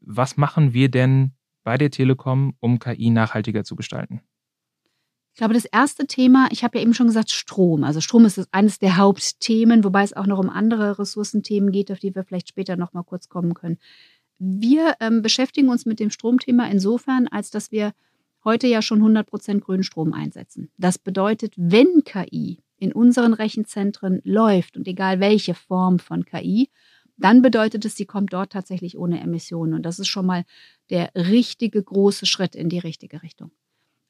Was 0.00 0.36
machen 0.36 0.74
wir 0.74 0.88
denn 0.88 1.32
bei 1.64 1.76
der 1.76 1.90
Telekom, 1.90 2.54
um 2.60 2.78
KI 2.78 3.10
nachhaltiger 3.10 3.64
zu 3.64 3.74
gestalten? 3.74 4.20
Ich 5.36 5.38
glaube, 5.38 5.52
das 5.52 5.66
erste 5.66 6.06
Thema, 6.06 6.48
ich 6.50 6.64
habe 6.64 6.78
ja 6.78 6.82
eben 6.82 6.94
schon 6.94 7.08
gesagt, 7.08 7.30
Strom. 7.30 7.84
Also 7.84 8.00
Strom 8.00 8.24
ist 8.24 8.48
eines 8.52 8.78
der 8.78 8.96
Hauptthemen, 8.96 9.84
wobei 9.84 10.02
es 10.02 10.14
auch 10.14 10.24
noch 10.24 10.38
um 10.38 10.48
andere 10.48 10.98
Ressourcenthemen 10.98 11.72
geht, 11.72 11.92
auf 11.92 11.98
die 11.98 12.14
wir 12.14 12.24
vielleicht 12.24 12.48
später 12.48 12.78
noch 12.78 12.94
mal 12.94 13.02
kurz 13.02 13.28
kommen 13.28 13.52
können. 13.52 13.76
Wir 14.38 14.94
ähm, 14.98 15.20
beschäftigen 15.20 15.68
uns 15.68 15.84
mit 15.84 16.00
dem 16.00 16.08
Stromthema 16.08 16.66
insofern, 16.68 17.28
als 17.28 17.50
dass 17.50 17.70
wir 17.70 17.92
heute 18.44 18.66
ja 18.66 18.80
schon 18.80 19.00
100 19.00 19.26
Prozent 19.26 19.62
grünen 19.62 19.82
Strom 19.82 20.14
einsetzen. 20.14 20.70
Das 20.78 20.96
bedeutet, 20.96 21.52
wenn 21.58 22.02
KI 22.02 22.62
in 22.78 22.94
unseren 22.94 23.34
Rechenzentren 23.34 24.22
läuft 24.24 24.78
und 24.78 24.88
egal 24.88 25.20
welche 25.20 25.52
Form 25.52 25.98
von 25.98 26.24
KI, 26.24 26.70
dann 27.18 27.42
bedeutet 27.42 27.84
es, 27.84 27.94
sie 27.94 28.06
kommt 28.06 28.32
dort 28.32 28.52
tatsächlich 28.52 28.96
ohne 28.96 29.20
Emissionen. 29.20 29.74
Und 29.74 29.82
das 29.82 29.98
ist 29.98 30.08
schon 30.08 30.24
mal 30.24 30.46
der 30.88 31.10
richtige 31.14 31.82
große 31.82 32.24
Schritt 32.24 32.54
in 32.54 32.70
die 32.70 32.78
richtige 32.78 33.22
Richtung. 33.22 33.50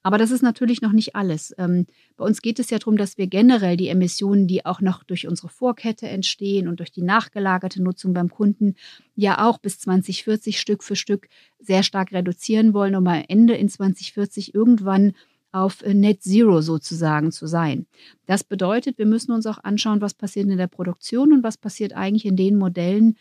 Aber 0.07 0.19
das 0.19 0.31
ist 0.31 0.43
natürlich 0.43 0.83
noch 0.83 0.93
nicht 0.93 1.17
alles. 1.17 1.53
Ähm, 1.59 1.85
bei 2.17 2.25
uns 2.25 2.41
geht 2.41 2.61
es 2.61 2.71
ja 2.71 2.79
darum, 2.79 2.97
dass 2.97 3.19
wir 3.19 3.27
generell 3.27 3.77
die 3.77 3.89
Emissionen, 3.89 4.47
die 4.47 4.65
auch 4.65 4.81
noch 4.81 5.03
durch 5.03 5.27
unsere 5.27 5.49
Vorkette 5.49 6.07
entstehen 6.07 6.69
und 6.69 6.79
durch 6.79 6.93
die 6.93 7.03
nachgelagerte 7.03 7.83
Nutzung 7.83 8.15
beim 8.15 8.31
Kunden, 8.31 8.77
ja 9.17 9.45
auch 9.45 9.59
bis 9.59 9.81
2040 9.81 10.61
Stück 10.61 10.85
für 10.85 10.95
Stück 10.95 11.29
sehr 11.59 11.83
stark 11.83 12.13
reduzieren 12.13 12.73
wollen, 12.73 12.95
um 12.95 13.05
am 13.09 13.25
Ende 13.27 13.55
in 13.55 13.69
2040 13.69 14.55
irgendwann 14.55 15.13
auf 15.51 15.83
äh, 15.83 15.93
Net 15.93 16.23
Zero 16.23 16.61
sozusagen 16.61 17.33
zu 17.33 17.49
sein. 17.49 17.87
Das 18.27 18.45
bedeutet, 18.45 18.99
wir 18.99 19.07
müssen 19.07 19.33
uns 19.33 19.45
auch 19.47 19.59
anschauen, 19.65 20.01
was 20.01 20.15
passiert 20.15 20.49
in 20.49 20.57
der 20.57 20.69
Produktion 20.69 21.33
und 21.33 21.43
was 21.43 21.57
passiert 21.57 21.95
eigentlich 21.95 22.27
in 22.27 22.37
den 22.37 22.55
Modellen, 22.55 23.17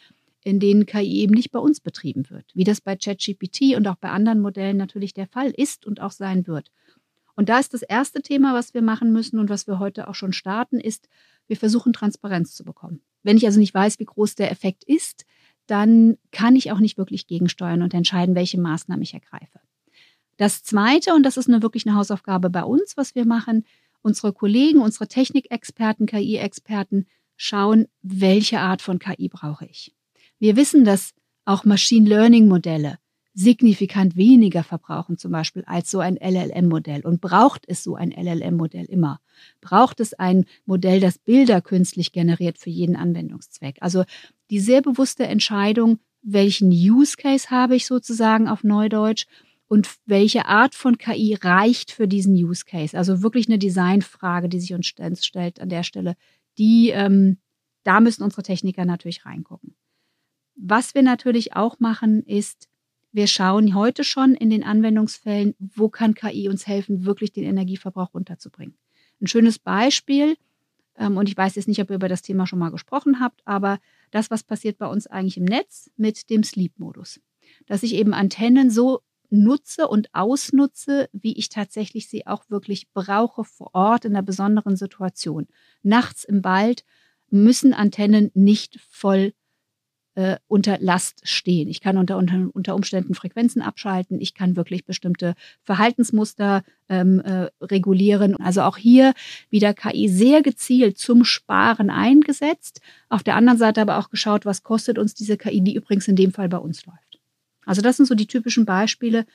in 0.45 0.59
denen 0.59 0.85
KI 0.85 1.21
eben 1.21 1.33
nicht 1.33 1.51
bei 1.51 1.59
uns 1.59 1.79
betrieben 1.79 2.29
wird, 2.29 2.45
wie 2.53 2.63
das 2.63 2.79
bei 2.79 2.95
ChatGPT 2.95 3.75
und 3.75 3.87
auch 3.87 3.95
bei 3.95 4.11
anderen 4.11 4.39
Modellen 4.39 4.77
natürlich 4.77 5.15
der 5.15 5.27
Fall 5.27 5.49
ist 5.49 5.87
und 5.87 5.99
auch 5.99 6.11
sein 6.11 6.45
wird. 6.45 6.71
Und 7.35 7.49
da 7.49 7.57
ist 7.57 7.73
das 7.73 7.81
erste 7.81 8.21
Thema, 8.21 8.53
was 8.53 8.75
wir 8.75 8.83
machen 8.83 9.11
müssen 9.11 9.39
und 9.39 9.49
was 9.49 9.65
wir 9.65 9.79
heute 9.79 10.07
auch 10.07 10.13
schon 10.13 10.33
starten, 10.33 10.79
ist, 10.79 11.09
wir 11.47 11.57
versuchen 11.57 11.93
Transparenz 11.93 12.53
zu 12.53 12.63
bekommen. 12.63 13.01
Wenn 13.23 13.37
ich 13.37 13.45
also 13.47 13.59
nicht 13.59 13.73
weiß, 13.73 13.97
wie 13.97 14.05
groß 14.05 14.35
der 14.35 14.51
Effekt 14.51 14.83
ist, 14.83 15.25
dann 15.65 16.17
kann 16.31 16.55
ich 16.55 16.71
auch 16.71 16.79
nicht 16.79 16.99
wirklich 16.99 17.25
gegensteuern 17.25 17.81
und 17.81 17.95
entscheiden, 17.95 18.35
welche 18.35 18.59
Maßnahmen 18.59 19.01
ich 19.01 19.15
ergreife. 19.15 19.59
Das 20.37 20.61
Zweite, 20.61 21.15
und 21.15 21.23
das 21.23 21.37
ist 21.37 21.49
eine, 21.49 21.63
wirklich 21.63 21.87
eine 21.87 21.95
Hausaufgabe 21.95 22.51
bei 22.51 22.63
uns, 22.63 22.97
was 22.97 23.15
wir 23.15 23.25
machen, 23.25 23.65
unsere 24.03 24.31
Kollegen, 24.31 24.79
unsere 24.79 25.07
Technikexperten, 25.07 26.05
KI-Experten 26.05 27.07
schauen, 27.35 27.87
welche 28.03 28.59
Art 28.59 28.83
von 28.83 28.99
KI 28.99 29.27
brauche 29.27 29.65
ich. 29.65 29.95
Wir 30.39 30.55
wissen, 30.55 30.85
dass 30.85 31.13
auch 31.45 31.65
Machine 31.65 32.09
Learning-Modelle 32.09 32.97
signifikant 33.35 34.15
weniger 34.15 34.63
verbrauchen, 34.63 35.17
zum 35.17 35.31
Beispiel 35.33 35.63
als 35.65 35.91
so 35.91 35.99
ein 35.99 36.15
LLM-Modell. 36.15 37.05
Und 37.05 37.19
braucht 37.19 37.65
es 37.67 37.83
so 37.83 37.95
ein 37.95 38.11
LLM-Modell 38.11 38.85
immer? 38.85 39.19
Braucht 39.59 39.99
es 39.99 40.13
ein 40.13 40.45
Modell, 40.65 41.01
das 41.01 41.17
Bilder 41.17 41.61
künstlich 41.61 42.13
generiert 42.13 42.57
für 42.57 42.69
jeden 42.69 42.95
Anwendungszweck? 42.95 43.77
Also 43.81 44.05
die 44.49 44.59
sehr 44.59 44.81
bewusste 44.81 45.27
Entscheidung, 45.27 45.99
welchen 46.21 46.69
Use 46.71 47.17
Case 47.17 47.49
habe 47.49 47.75
ich 47.75 47.85
sozusagen 47.85 48.47
auf 48.47 48.63
Neudeutsch 48.63 49.25
und 49.67 49.89
welche 50.05 50.45
Art 50.45 50.73
von 50.73 50.97
KI 50.97 51.33
reicht 51.35 51.91
für 51.91 52.07
diesen 52.07 52.35
Use 52.35 52.63
Case. 52.65 52.97
Also 52.97 53.21
wirklich 53.21 53.49
eine 53.49 53.59
Designfrage, 53.59 54.47
die 54.47 54.61
sich 54.61 54.73
uns 54.73 54.87
stellt 54.87 55.59
an 55.59 55.69
der 55.69 55.83
Stelle. 55.83 56.15
Die, 56.57 56.89
ähm, 56.89 57.37
da 57.83 57.99
müssen 57.99 58.23
unsere 58.23 58.43
Techniker 58.43 58.85
natürlich 58.85 59.25
reingucken. 59.25 59.75
Was 60.55 60.95
wir 60.95 61.03
natürlich 61.03 61.55
auch 61.55 61.79
machen, 61.79 62.23
ist, 62.23 62.69
wir 63.11 63.27
schauen 63.27 63.75
heute 63.75 64.03
schon 64.03 64.33
in 64.33 64.49
den 64.49 64.63
Anwendungsfällen, 64.63 65.55
wo 65.59 65.89
kann 65.89 66.15
KI 66.15 66.49
uns 66.49 66.67
helfen, 66.67 67.05
wirklich 67.05 67.31
den 67.31 67.43
Energieverbrauch 67.43 68.13
runterzubringen. 68.13 68.77
Ein 69.21 69.27
schönes 69.27 69.59
Beispiel, 69.59 70.35
ähm, 70.97 71.17
und 71.17 71.29
ich 71.29 71.37
weiß 71.37 71.55
jetzt 71.55 71.67
nicht, 71.67 71.81
ob 71.81 71.89
ihr 71.89 71.95
über 71.95 72.09
das 72.09 72.21
Thema 72.21 72.47
schon 72.47 72.59
mal 72.59 72.71
gesprochen 72.71 73.19
habt, 73.19 73.41
aber 73.45 73.79
das, 74.11 74.31
was 74.31 74.43
passiert 74.43 74.77
bei 74.77 74.87
uns 74.87 75.07
eigentlich 75.07 75.37
im 75.37 75.45
Netz 75.45 75.91
mit 75.97 76.29
dem 76.29 76.43
Sleep-Modus. 76.43 77.19
Dass 77.67 77.83
ich 77.83 77.95
eben 77.95 78.13
Antennen 78.13 78.69
so 78.69 79.01
nutze 79.29 79.87
und 79.87 80.13
ausnutze, 80.13 81.09
wie 81.11 81.37
ich 81.37 81.49
tatsächlich 81.49 82.07
sie 82.07 82.27
auch 82.27 82.49
wirklich 82.49 82.91
brauche 82.91 83.43
vor 83.43 83.71
Ort 83.73 84.05
in 84.05 84.15
einer 84.15 84.23
besonderen 84.23 84.75
Situation. 84.75 85.47
Nachts 85.83 86.23
im 86.23 86.43
Wald 86.43 86.85
müssen 87.29 87.73
Antennen 87.73 88.31
nicht 88.33 88.79
voll 88.89 89.33
äh, 90.15 90.37
unter 90.47 90.77
Last 90.79 91.27
stehen. 91.27 91.67
Ich 91.67 91.81
kann 91.81 91.97
unter, 91.97 92.17
unter, 92.17 92.49
unter 92.53 92.75
Umständen 92.75 93.13
Frequenzen 93.13 93.61
abschalten. 93.61 94.19
Ich 94.19 94.33
kann 94.33 94.55
wirklich 94.55 94.85
bestimmte 94.85 95.35
Verhaltensmuster 95.63 96.63
ähm, 96.89 97.19
äh, 97.19 97.49
regulieren. 97.61 98.35
Also 98.37 98.61
auch 98.61 98.77
hier 98.77 99.13
wieder 99.49 99.73
KI 99.73 100.09
sehr 100.09 100.41
gezielt 100.41 100.97
zum 100.97 101.23
Sparen 101.25 101.89
eingesetzt. 101.89 102.81
Auf 103.09 103.23
der 103.23 103.35
anderen 103.35 103.59
Seite 103.59 103.81
aber 103.81 103.97
auch 103.97 104.09
geschaut, 104.09 104.45
was 104.45 104.63
kostet 104.63 104.97
uns 104.97 105.13
diese 105.13 105.37
KI, 105.37 105.61
die 105.61 105.75
übrigens 105.75 106.07
in 106.07 106.15
dem 106.15 106.31
Fall 106.31 106.49
bei 106.49 106.57
uns 106.57 106.85
läuft. 106.85 107.19
Also 107.65 107.81
das 107.81 107.97
sind 107.97 108.05
so 108.05 108.15
die 108.15 108.27
typischen 108.27 108.65
Beispiele, 108.65 109.25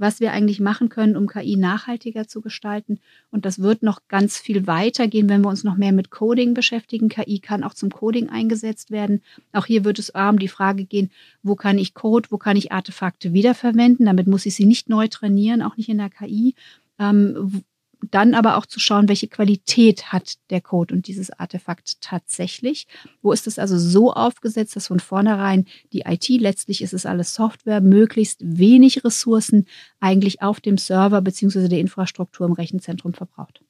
was 0.00 0.20
wir 0.20 0.32
eigentlich 0.32 0.60
machen 0.60 0.88
können, 0.88 1.16
um 1.16 1.26
KI 1.26 1.56
nachhaltiger 1.56 2.26
zu 2.26 2.40
gestalten. 2.40 2.98
Und 3.30 3.44
das 3.44 3.60
wird 3.60 3.82
noch 3.82 4.00
ganz 4.08 4.38
viel 4.38 4.66
weitergehen, 4.66 5.28
wenn 5.28 5.42
wir 5.42 5.48
uns 5.48 5.62
noch 5.62 5.76
mehr 5.76 5.92
mit 5.92 6.10
Coding 6.10 6.54
beschäftigen. 6.54 7.08
KI 7.08 7.38
kann 7.38 7.62
auch 7.62 7.74
zum 7.74 7.90
Coding 7.90 8.30
eingesetzt 8.30 8.90
werden. 8.90 9.22
Auch 9.52 9.66
hier 9.66 9.84
wird 9.84 9.98
es 9.98 10.10
um 10.10 10.38
die 10.38 10.48
Frage 10.48 10.84
gehen, 10.84 11.10
wo 11.42 11.54
kann 11.54 11.78
ich 11.78 11.94
Code, 11.94 12.28
wo 12.30 12.38
kann 12.38 12.56
ich 12.56 12.72
Artefakte 12.72 13.32
wiederverwenden? 13.32 14.06
Damit 14.06 14.26
muss 14.26 14.46
ich 14.46 14.54
sie 14.54 14.66
nicht 14.66 14.88
neu 14.88 15.08
trainieren, 15.08 15.62
auch 15.62 15.76
nicht 15.76 15.88
in 15.88 15.98
der 15.98 16.10
KI. 16.10 16.54
Ähm, 16.98 17.62
dann 18.10 18.34
aber 18.34 18.56
auch 18.56 18.66
zu 18.66 18.80
schauen, 18.80 19.08
welche 19.08 19.28
Qualität 19.28 20.12
hat 20.12 20.34
der 20.50 20.60
Code 20.60 20.94
und 20.94 21.06
dieses 21.06 21.30
Artefakt 21.30 22.00
tatsächlich. 22.00 22.86
Wo 23.22 23.32
ist 23.32 23.46
es 23.46 23.58
also 23.58 23.78
so 23.78 24.12
aufgesetzt, 24.12 24.76
dass 24.76 24.88
von 24.88 25.00
vornherein 25.00 25.66
die 25.92 26.00
IT, 26.00 26.28
letztlich 26.28 26.82
ist 26.82 26.92
es 26.92 27.06
alles 27.06 27.34
Software, 27.34 27.80
möglichst 27.80 28.40
wenig 28.42 29.04
Ressourcen 29.04 29.66
eigentlich 30.00 30.42
auf 30.42 30.60
dem 30.60 30.78
Server 30.78 31.20
beziehungsweise 31.20 31.68
der 31.68 31.80
Infrastruktur 31.80 32.46
im 32.46 32.52
Rechenzentrum 32.52 33.14
verbraucht. 33.14 33.62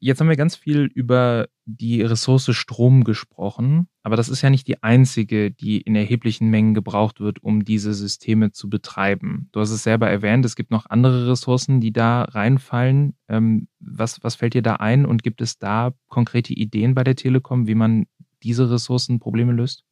Jetzt 0.00 0.20
haben 0.20 0.28
wir 0.28 0.36
ganz 0.36 0.54
viel 0.54 0.84
über 0.94 1.48
die 1.64 2.02
Ressource 2.02 2.54
Strom 2.54 3.02
gesprochen, 3.02 3.88
aber 4.04 4.14
das 4.14 4.28
ist 4.28 4.42
ja 4.42 4.50
nicht 4.50 4.68
die 4.68 4.82
einzige, 4.82 5.50
die 5.50 5.80
in 5.80 5.96
erheblichen 5.96 6.50
Mengen 6.50 6.72
gebraucht 6.72 7.20
wird, 7.20 7.42
um 7.42 7.64
diese 7.64 7.92
Systeme 7.94 8.52
zu 8.52 8.70
betreiben. 8.70 9.48
Du 9.50 9.60
hast 9.60 9.70
es 9.70 9.82
selber 9.82 10.08
erwähnt, 10.08 10.44
es 10.44 10.54
gibt 10.54 10.70
noch 10.70 10.86
andere 10.86 11.28
Ressourcen, 11.28 11.80
die 11.80 11.92
da 11.92 12.22
reinfallen. 12.22 13.16
Ähm, 13.28 13.66
was, 13.80 14.22
was 14.22 14.36
fällt 14.36 14.54
dir 14.54 14.62
da 14.62 14.76
ein 14.76 15.04
und 15.04 15.24
gibt 15.24 15.40
es 15.40 15.58
da 15.58 15.92
konkrete 16.06 16.54
Ideen 16.54 16.94
bei 16.94 17.02
der 17.02 17.16
Telekom, 17.16 17.66
wie 17.66 17.74
man 17.74 18.06
diese 18.44 18.70
Ressourcenprobleme 18.70 19.52
löst? 19.52 19.84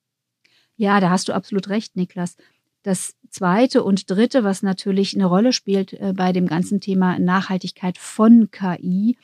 Ja, 0.76 1.00
da 1.00 1.10
hast 1.10 1.28
du 1.28 1.32
absolut 1.32 1.68
recht, 1.68 1.96
Niklas. 1.96 2.36
Das 2.84 3.16
zweite 3.28 3.82
und 3.82 4.08
dritte, 4.08 4.44
was 4.44 4.62
natürlich 4.62 5.14
eine 5.14 5.26
Rolle 5.26 5.52
spielt 5.52 5.94
äh, 5.94 6.12
bei 6.14 6.32
dem 6.32 6.46
ganzen 6.46 6.80
Thema 6.80 7.18
Nachhaltigkeit 7.18 7.98
von 7.98 8.50
KI, 8.52 9.16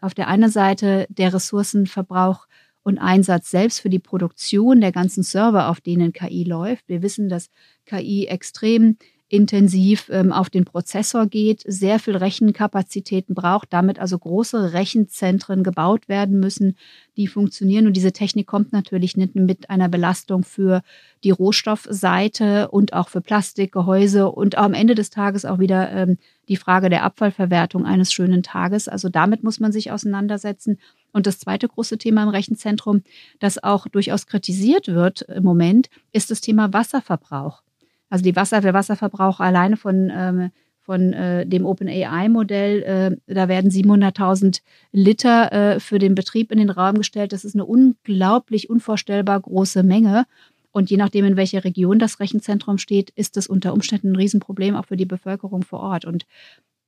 auf 0.00 0.14
der 0.14 0.28
einen 0.28 0.50
Seite 0.50 1.06
der 1.08 1.34
Ressourcenverbrauch 1.34 2.46
und 2.82 2.98
Einsatz 2.98 3.50
selbst 3.50 3.80
für 3.80 3.90
die 3.90 3.98
Produktion 3.98 4.80
der 4.80 4.92
ganzen 4.92 5.22
Server, 5.22 5.68
auf 5.68 5.80
denen 5.80 6.12
KI 6.12 6.44
läuft. 6.44 6.88
Wir 6.88 7.02
wissen, 7.02 7.28
dass 7.28 7.50
KI 7.84 8.26
extrem 8.26 8.96
intensiv 9.28 10.08
ähm, 10.10 10.32
auf 10.32 10.48
den 10.48 10.64
Prozessor 10.64 11.26
geht, 11.26 11.62
sehr 11.66 11.98
viel 11.98 12.16
Rechenkapazitäten 12.16 13.34
braucht, 13.34 13.72
damit 13.72 13.98
also 13.98 14.18
große 14.18 14.72
Rechenzentren 14.72 15.62
gebaut 15.62 16.08
werden 16.08 16.40
müssen, 16.40 16.76
die 17.16 17.26
funktionieren. 17.26 17.86
Und 17.86 17.92
diese 17.92 18.12
Technik 18.12 18.46
kommt 18.46 18.72
natürlich 18.72 19.16
nicht 19.16 19.34
mit 19.34 19.68
einer 19.68 19.90
Belastung 19.90 20.44
für 20.44 20.82
die 21.24 21.30
Rohstoffseite 21.30 22.68
und 22.68 22.94
auch 22.94 23.10
für 23.10 23.20
Plastikgehäuse 23.20 24.30
und 24.30 24.56
am 24.56 24.72
Ende 24.72 24.94
des 24.94 25.10
Tages 25.10 25.44
auch 25.44 25.58
wieder 25.58 25.92
ähm, 25.92 26.16
die 26.48 26.56
Frage 26.56 26.88
der 26.88 27.04
Abfallverwertung 27.04 27.84
eines 27.84 28.12
schönen 28.12 28.42
Tages. 28.42 28.88
Also 28.88 29.08
damit 29.08 29.42
muss 29.42 29.60
man 29.60 29.72
sich 29.72 29.90
auseinandersetzen. 29.90 30.78
Und 31.12 31.26
das 31.26 31.38
zweite 31.38 31.68
große 31.68 31.98
Thema 31.98 32.22
im 32.22 32.28
Rechenzentrum, 32.28 33.02
das 33.38 33.62
auch 33.62 33.88
durchaus 33.88 34.26
kritisiert 34.26 34.88
wird 34.88 35.22
im 35.22 35.44
Moment, 35.44 35.88
ist 36.12 36.30
das 36.30 36.40
Thema 36.40 36.72
Wasserverbrauch. 36.72 37.62
Also 38.10 38.24
die 38.24 38.36
Wasser, 38.36 38.60
der 38.60 38.74
Wasserverbrauch 38.74 39.40
alleine 39.40 39.76
von, 39.76 40.10
ähm, 40.14 40.50
von 40.80 41.12
äh, 41.12 41.46
dem 41.46 41.66
OpenAI-Modell, 41.66 42.82
äh, 43.26 43.34
da 43.34 43.48
werden 43.48 43.70
700.000 43.70 44.62
Liter 44.92 45.52
äh, 45.52 45.80
für 45.80 45.98
den 45.98 46.14
Betrieb 46.14 46.50
in 46.50 46.58
den 46.58 46.70
Raum 46.70 46.96
gestellt. 46.96 47.32
Das 47.32 47.44
ist 47.44 47.54
eine 47.54 47.66
unglaublich, 47.66 48.70
unvorstellbar 48.70 49.40
große 49.40 49.82
Menge. 49.82 50.24
Und 50.70 50.90
je 50.90 50.96
nachdem, 50.96 51.24
in 51.24 51.36
welcher 51.36 51.64
Region 51.64 51.98
das 51.98 52.20
Rechenzentrum 52.20 52.78
steht, 52.78 53.10
ist 53.10 53.36
das 53.36 53.46
unter 53.46 53.72
Umständen 53.72 54.12
ein 54.12 54.16
Riesenproblem 54.16 54.76
auch 54.76 54.86
für 54.86 54.96
die 54.96 55.06
Bevölkerung 55.06 55.62
vor 55.62 55.80
Ort. 55.80 56.04
Und 56.04 56.26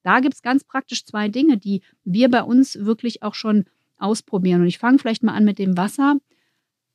da 0.03 0.21
gibt 0.21 0.35
es 0.35 0.43
ganz 0.43 0.65
praktisch 0.65 1.05
zwei 1.05 1.29
Dinge, 1.29 1.57
die 1.57 1.83
wir 2.05 2.31
bei 2.31 2.43
uns 2.43 2.85
wirklich 2.85 3.23
auch 3.23 3.35
schon 3.35 3.65
ausprobieren. 3.99 4.63
Und 4.63 4.67
ich 4.67 4.79
fange 4.79 4.99
vielleicht 4.99 5.23
mal 5.23 5.35
an 5.35 5.45
mit 5.45 5.59
dem 5.59 5.77
Wasser. 5.77 6.17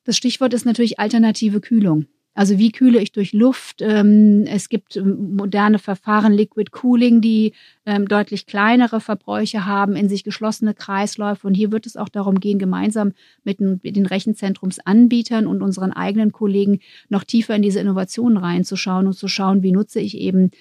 Das 0.03 0.17
Stichwort 0.17 0.53
ist 0.53 0.65
natürlich 0.65 0.99
alternative 0.99 1.61
Kühlung. 1.61 2.05
Also 2.35 2.57
wie 2.59 2.73
kühle 2.73 2.99
ich 2.99 3.13
durch 3.13 3.31
Luft? 3.31 3.81
Ähm, 3.81 4.43
es 4.45 4.67
gibt 4.67 4.97
ähm, 4.97 5.37
moderne 5.37 5.79
Verfahren, 5.79 6.33
Liquid 6.33 6.69
Cooling, 6.71 7.21
die 7.21 7.53
ähm, 7.85 8.09
deutlich 8.09 8.45
kleinere 8.45 8.99
Verbräuche 8.99 9.65
haben, 9.65 9.95
in 9.95 10.09
sich 10.09 10.25
geschlossene 10.25 10.73
Kreisläufe. 10.73 11.47
Und 11.47 11.53
hier 11.53 11.71
wird 11.71 11.85
es 11.85 11.95
auch 11.95 12.09
darum 12.09 12.41
gehen, 12.41 12.59
gemeinsam 12.59 13.13
mit 13.45 13.59
den 13.59 14.05
Rechenzentrumsanbietern 14.05 15.47
und 15.47 15.61
unseren 15.61 15.93
eigenen 15.93 16.33
Kollegen 16.33 16.81
noch 17.07 17.23
tiefer 17.23 17.55
in 17.55 17.61
diese 17.61 17.79
Innovationen 17.79 18.37
reinzuschauen 18.37 19.07
und 19.07 19.13
zu 19.13 19.29
schauen, 19.29 19.63
wie 19.63 19.71
nutze 19.71 19.99
ich 19.99 20.17
eben 20.17 20.51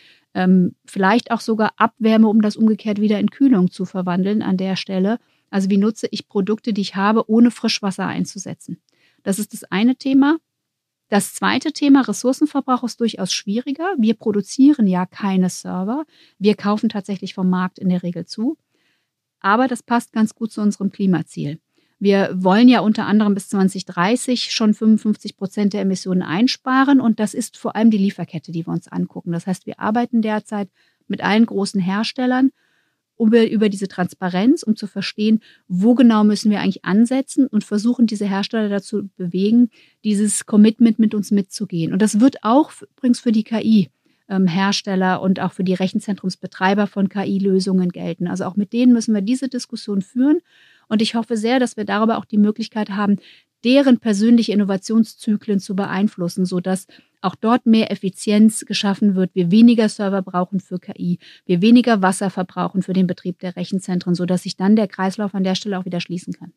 vielleicht 0.84 1.30
auch 1.30 1.38
sogar 1.38 1.74
Abwärme, 1.76 2.26
um 2.26 2.42
das 2.42 2.56
umgekehrt 2.56 3.00
wieder 3.00 3.20
in 3.20 3.30
Kühlung 3.30 3.70
zu 3.70 3.84
verwandeln 3.84 4.42
an 4.42 4.56
der 4.56 4.74
Stelle. 4.74 5.20
Also 5.48 5.70
wie 5.70 5.76
nutze 5.76 6.08
ich 6.10 6.26
Produkte, 6.26 6.72
die 6.72 6.80
ich 6.80 6.96
habe, 6.96 7.30
ohne 7.30 7.52
Frischwasser 7.52 8.08
einzusetzen? 8.08 8.80
Das 9.22 9.38
ist 9.38 9.52
das 9.52 9.62
eine 9.62 9.94
Thema. 9.94 10.38
Das 11.14 11.32
zweite 11.32 11.70
Thema 11.70 12.00
Ressourcenverbrauch 12.00 12.82
ist 12.82 12.98
durchaus 12.98 13.32
schwieriger. 13.32 13.94
Wir 13.96 14.14
produzieren 14.14 14.88
ja 14.88 15.06
keine 15.06 15.48
Server. 15.48 16.06
Wir 16.40 16.56
kaufen 16.56 16.88
tatsächlich 16.88 17.34
vom 17.34 17.48
Markt 17.48 17.78
in 17.78 17.88
der 17.88 18.02
Regel 18.02 18.26
zu. 18.26 18.58
Aber 19.38 19.68
das 19.68 19.84
passt 19.84 20.12
ganz 20.12 20.34
gut 20.34 20.50
zu 20.50 20.60
unserem 20.60 20.90
Klimaziel. 20.90 21.60
Wir 22.00 22.32
wollen 22.34 22.66
ja 22.66 22.80
unter 22.80 23.06
anderem 23.06 23.34
bis 23.34 23.48
2030 23.48 24.50
schon 24.50 24.74
55 24.74 25.36
Prozent 25.36 25.72
der 25.72 25.82
Emissionen 25.82 26.22
einsparen 26.22 27.00
und 27.00 27.20
das 27.20 27.32
ist 27.32 27.58
vor 27.58 27.76
allem 27.76 27.92
die 27.92 27.98
Lieferkette, 27.98 28.50
die 28.50 28.66
wir 28.66 28.72
uns 28.72 28.88
angucken. 28.88 29.30
Das 29.30 29.46
heißt, 29.46 29.66
wir 29.66 29.78
arbeiten 29.78 30.20
derzeit 30.20 30.68
mit 31.06 31.22
allen 31.22 31.46
großen 31.46 31.80
Herstellern 31.80 32.50
über, 33.18 33.48
über 33.48 33.68
diese 33.68 33.88
Transparenz, 33.88 34.62
um 34.62 34.76
zu 34.76 34.86
verstehen, 34.86 35.40
wo 35.68 35.94
genau 35.94 36.24
müssen 36.24 36.50
wir 36.50 36.60
eigentlich 36.60 36.84
ansetzen 36.84 37.46
und 37.46 37.64
versuchen, 37.64 38.06
diese 38.06 38.26
Hersteller 38.26 38.68
dazu 38.68 39.08
bewegen, 39.16 39.70
dieses 40.04 40.46
Commitment 40.46 40.98
mit 40.98 41.14
uns 41.14 41.30
mitzugehen. 41.30 41.92
Und 41.92 42.02
das 42.02 42.20
wird 42.20 42.42
auch 42.42 42.72
übrigens 42.96 43.20
für 43.20 43.32
die 43.32 43.44
KI 43.44 43.88
ähm, 44.28 44.46
Hersteller 44.46 45.20
und 45.20 45.40
auch 45.40 45.52
für 45.52 45.64
die 45.64 45.74
Rechenzentrumsbetreiber 45.74 46.86
von 46.86 47.08
KI-Lösungen 47.08 47.90
gelten. 47.90 48.26
Also 48.26 48.44
auch 48.44 48.56
mit 48.56 48.72
denen 48.72 48.92
müssen 48.92 49.14
wir 49.14 49.22
diese 49.22 49.48
Diskussion 49.48 50.02
führen. 50.02 50.40
Und 50.88 51.02
ich 51.02 51.14
hoffe 51.14 51.36
sehr, 51.36 51.60
dass 51.60 51.76
wir 51.76 51.84
darüber 51.84 52.18
auch 52.18 52.24
die 52.24 52.38
Möglichkeit 52.38 52.90
haben, 52.90 53.16
deren 53.64 53.98
persönliche 53.98 54.52
Innovationszyklen 54.52 55.58
zu 55.58 55.74
beeinflussen, 55.74 56.44
sodass 56.44 56.86
auch 57.24 57.34
dort 57.34 57.66
mehr 57.66 57.90
Effizienz 57.90 58.64
geschaffen 58.66 59.14
wird, 59.14 59.34
wir 59.34 59.50
weniger 59.50 59.88
Server 59.88 60.22
brauchen 60.22 60.60
für 60.60 60.78
KI, 60.78 61.18
wir 61.46 61.62
weniger 61.62 62.02
Wasser 62.02 62.30
verbrauchen 62.30 62.82
für 62.82 62.92
den 62.92 63.06
Betrieb 63.06 63.38
der 63.40 63.56
Rechenzentren, 63.56 64.14
sodass 64.14 64.42
sich 64.42 64.56
dann 64.56 64.76
der 64.76 64.88
Kreislauf 64.88 65.34
an 65.34 65.44
der 65.44 65.54
Stelle 65.54 65.78
auch 65.78 65.84
wieder 65.84 66.00
schließen 66.00 66.34
kann. 66.34 66.52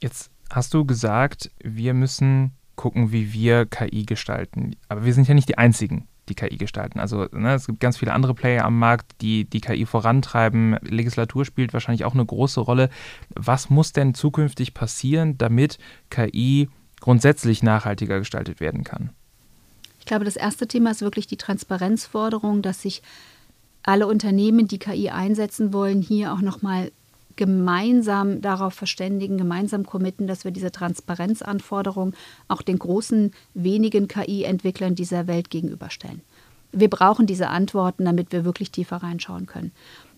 Jetzt 0.00 0.30
hast 0.50 0.74
du 0.74 0.84
gesagt, 0.84 1.50
wir 1.62 1.94
müssen 1.94 2.52
gucken, 2.74 3.12
wie 3.12 3.32
wir 3.32 3.66
KI 3.66 4.06
gestalten. 4.06 4.74
Aber 4.88 5.04
wir 5.04 5.12
sind 5.12 5.28
ja 5.28 5.34
nicht 5.34 5.48
die 5.48 5.58
Einzigen, 5.58 6.08
die 6.30 6.34
KI 6.34 6.56
gestalten. 6.56 6.98
Also 6.98 7.26
ne, 7.30 7.54
es 7.54 7.66
gibt 7.66 7.78
ganz 7.80 7.98
viele 7.98 8.14
andere 8.14 8.34
Player 8.34 8.64
am 8.64 8.78
Markt, 8.78 9.20
die 9.20 9.44
die 9.44 9.60
KI 9.60 9.84
vorantreiben. 9.84 10.78
Legislatur 10.82 11.44
spielt 11.44 11.74
wahrscheinlich 11.74 12.06
auch 12.06 12.14
eine 12.14 12.24
große 12.24 12.60
Rolle. 12.60 12.88
Was 13.34 13.68
muss 13.68 13.92
denn 13.92 14.14
zukünftig 14.14 14.72
passieren, 14.72 15.36
damit 15.36 15.78
KI 16.08 16.70
grundsätzlich 17.00 17.62
nachhaltiger 17.62 18.18
gestaltet 18.18 18.60
werden 18.60 18.82
kann? 18.82 19.10
Ich 20.00 20.06
glaube, 20.06 20.24
das 20.24 20.36
erste 20.36 20.66
Thema 20.66 20.90
ist 20.90 21.02
wirklich 21.02 21.26
die 21.26 21.36
Transparenzforderung, 21.36 22.62
dass 22.62 22.82
sich 22.82 23.02
alle 23.82 24.06
Unternehmen, 24.06 24.66
die 24.66 24.78
KI 24.78 25.10
einsetzen 25.10 25.72
wollen, 25.72 26.02
hier 26.02 26.32
auch 26.32 26.40
nochmal 26.40 26.90
gemeinsam 27.36 28.42
darauf 28.42 28.74
verständigen, 28.74 29.38
gemeinsam 29.38 29.86
committen, 29.86 30.26
dass 30.26 30.44
wir 30.44 30.50
diese 30.50 30.72
Transparenzanforderung 30.72 32.12
auch 32.48 32.60
den 32.60 32.78
großen, 32.78 33.32
wenigen 33.54 34.08
KI-Entwicklern 34.08 34.94
dieser 34.94 35.26
Welt 35.26 35.48
gegenüberstellen. 35.48 36.20
Wir 36.72 36.90
brauchen 36.90 37.26
diese 37.26 37.48
Antworten, 37.48 38.04
damit 38.04 38.32
wir 38.32 38.44
wirklich 38.44 38.70
tiefer 38.70 38.98
reinschauen 38.98 39.46
können. 39.46 39.72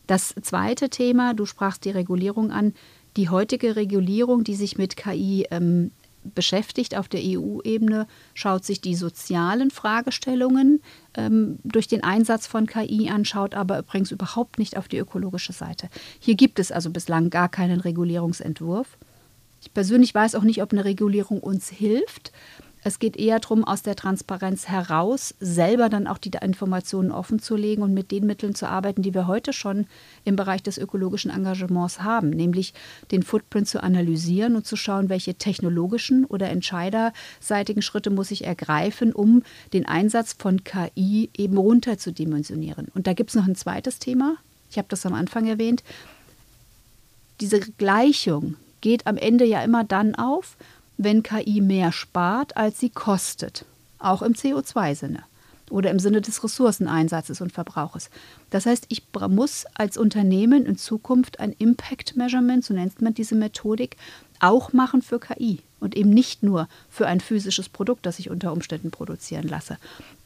Das 0.06 0.34
zweite 0.42 0.90
Thema, 0.90 1.34
du 1.34 1.46
sprachst 1.46 1.84
die 1.84 1.90
Regulierung 1.90 2.50
an. 2.50 2.74
Die 3.16 3.28
heutige 3.28 3.76
Regulierung, 3.76 4.42
die 4.42 4.54
sich 4.54 4.76
mit 4.76 4.96
KI 4.96 5.46
ähm, 5.50 5.92
beschäftigt 6.24 6.96
auf 6.96 7.08
der 7.08 7.20
EU-Ebene, 7.22 8.06
schaut 8.34 8.64
sich 8.64 8.80
die 8.80 8.94
sozialen 8.94 9.70
Fragestellungen 9.70 10.82
ähm, 11.14 11.58
durch 11.64 11.88
den 11.88 12.04
Einsatz 12.04 12.46
von 12.46 12.66
KI 12.66 13.10
an, 13.10 13.24
schaut 13.24 13.54
aber 13.54 13.78
übrigens 13.78 14.10
überhaupt 14.10 14.58
nicht 14.58 14.76
auf 14.76 14.88
die 14.88 14.98
ökologische 14.98 15.52
Seite. 15.52 15.88
Hier 16.18 16.34
gibt 16.34 16.58
es 16.58 16.72
also 16.72 16.90
bislang 16.90 17.30
gar 17.30 17.48
keinen 17.48 17.80
Regulierungsentwurf. 17.80 18.98
Ich 19.60 19.72
persönlich 19.72 20.14
weiß 20.14 20.34
auch 20.34 20.42
nicht, 20.42 20.62
ob 20.62 20.72
eine 20.72 20.84
Regulierung 20.84 21.40
uns 21.40 21.68
hilft. 21.68 22.32
Es 22.84 22.98
geht 22.98 23.16
eher 23.16 23.38
darum, 23.38 23.64
aus 23.64 23.82
der 23.82 23.94
Transparenz 23.94 24.68
heraus 24.68 25.34
selber 25.38 25.88
dann 25.88 26.08
auch 26.08 26.18
die 26.18 26.32
Informationen 26.40 27.12
offenzulegen 27.12 27.84
und 27.84 27.94
mit 27.94 28.10
den 28.10 28.26
Mitteln 28.26 28.56
zu 28.56 28.68
arbeiten, 28.68 29.02
die 29.02 29.14
wir 29.14 29.28
heute 29.28 29.52
schon 29.52 29.86
im 30.24 30.34
Bereich 30.34 30.64
des 30.64 30.78
ökologischen 30.78 31.30
Engagements 31.30 32.00
haben, 32.00 32.30
nämlich 32.30 32.74
den 33.12 33.22
Footprint 33.22 33.68
zu 33.68 33.82
analysieren 33.82 34.56
und 34.56 34.66
zu 34.66 34.74
schauen, 34.74 35.08
welche 35.08 35.34
technologischen 35.34 36.24
oder 36.24 36.50
entscheiderseitigen 36.50 37.82
Schritte 37.82 38.10
muss 38.10 38.32
ich 38.32 38.44
ergreifen, 38.44 39.12
um 39.12 39.44
den 39.72 39.86
Einsatz 39.86 40.32
von 40.32 40.64
KI 40.64 41.30
eben 41.36 41.58
runterzudimensionieren. 41.58 42.88
Und 42.94 43.06
da 43.06 43.12
gibt 43.12 43.30
es 43.30 43.36
noch 43.36 43.46
ein 43.46 43.54
zweites 43.54 44.00
Thema. 44.00 44.36
Ich 44.70 44.78
habe 44.78 44.88
das 44.88 45.06
am 45.06 45.14
Anfang 45.14 45.46
erwähnt. 45.46 45.84
Diese 47.40 47.60
Gleichung 47.60 48.56
geht 48.80 49.06
am 49.06 49.16
Ende 49.16 49.44
ja 49.44 49.62
immer 49.62 49.84
dann 49.84 50.16
auf, 50.16 50.56
wenn 51.04 51.22
KI 51.22 51.60
mehr 51.60 51.92
spart, 51.92 52.56
als 52.56 52.78
sie 52.78 52.90
kostet, 52.90 53.64
auch 53.98 54.22
im 54.22 54.34
CO2-Sinne 54.34 55.24
oder 55.70 55.90
im 55.90 55.98
Sinne 55.98 56.20
des 56.20 56.44
Ressourceneinsatzes 56.44 57.40
und 57.40 57.52
Verbrauches. 57.52 58.10
Das 58.50 58.66
heißt, 58.66 58.86
ich 58.88 59.02
muss 59.30 59.64
als 59.74 59.96
Unternehmen 59.96 60.66
in 60.66 60.76
Zukunft 60.76 61.40
ein 61.40 61.52
Impact 61.52 62.16
Measurement, 62.16 62.64
so 62.64 62.74
nennt 62.74 63.00
man 63.00 63.14
diese 63.14 63.34
Methodik, 63.34 63.96
auch 64.38 64.72
machen 64.72 65.02
für 65.02 65.18
KI 65.18 65.60
und 65.80 65.96
eben 65.96 66.10
nicht 66.10 66.42
nur 66.42 66.68
für 66.90 67.06
ein 67.06 67.20
physisches 67.20 67.68
Produkt, 67.68 68.04
das 68.04 68.18
ich 68.18 68.28
unter 68.28 68.52
Umständen 68.52 68.90
produzieren 68.90 69.48
lasse. 69.48 69.78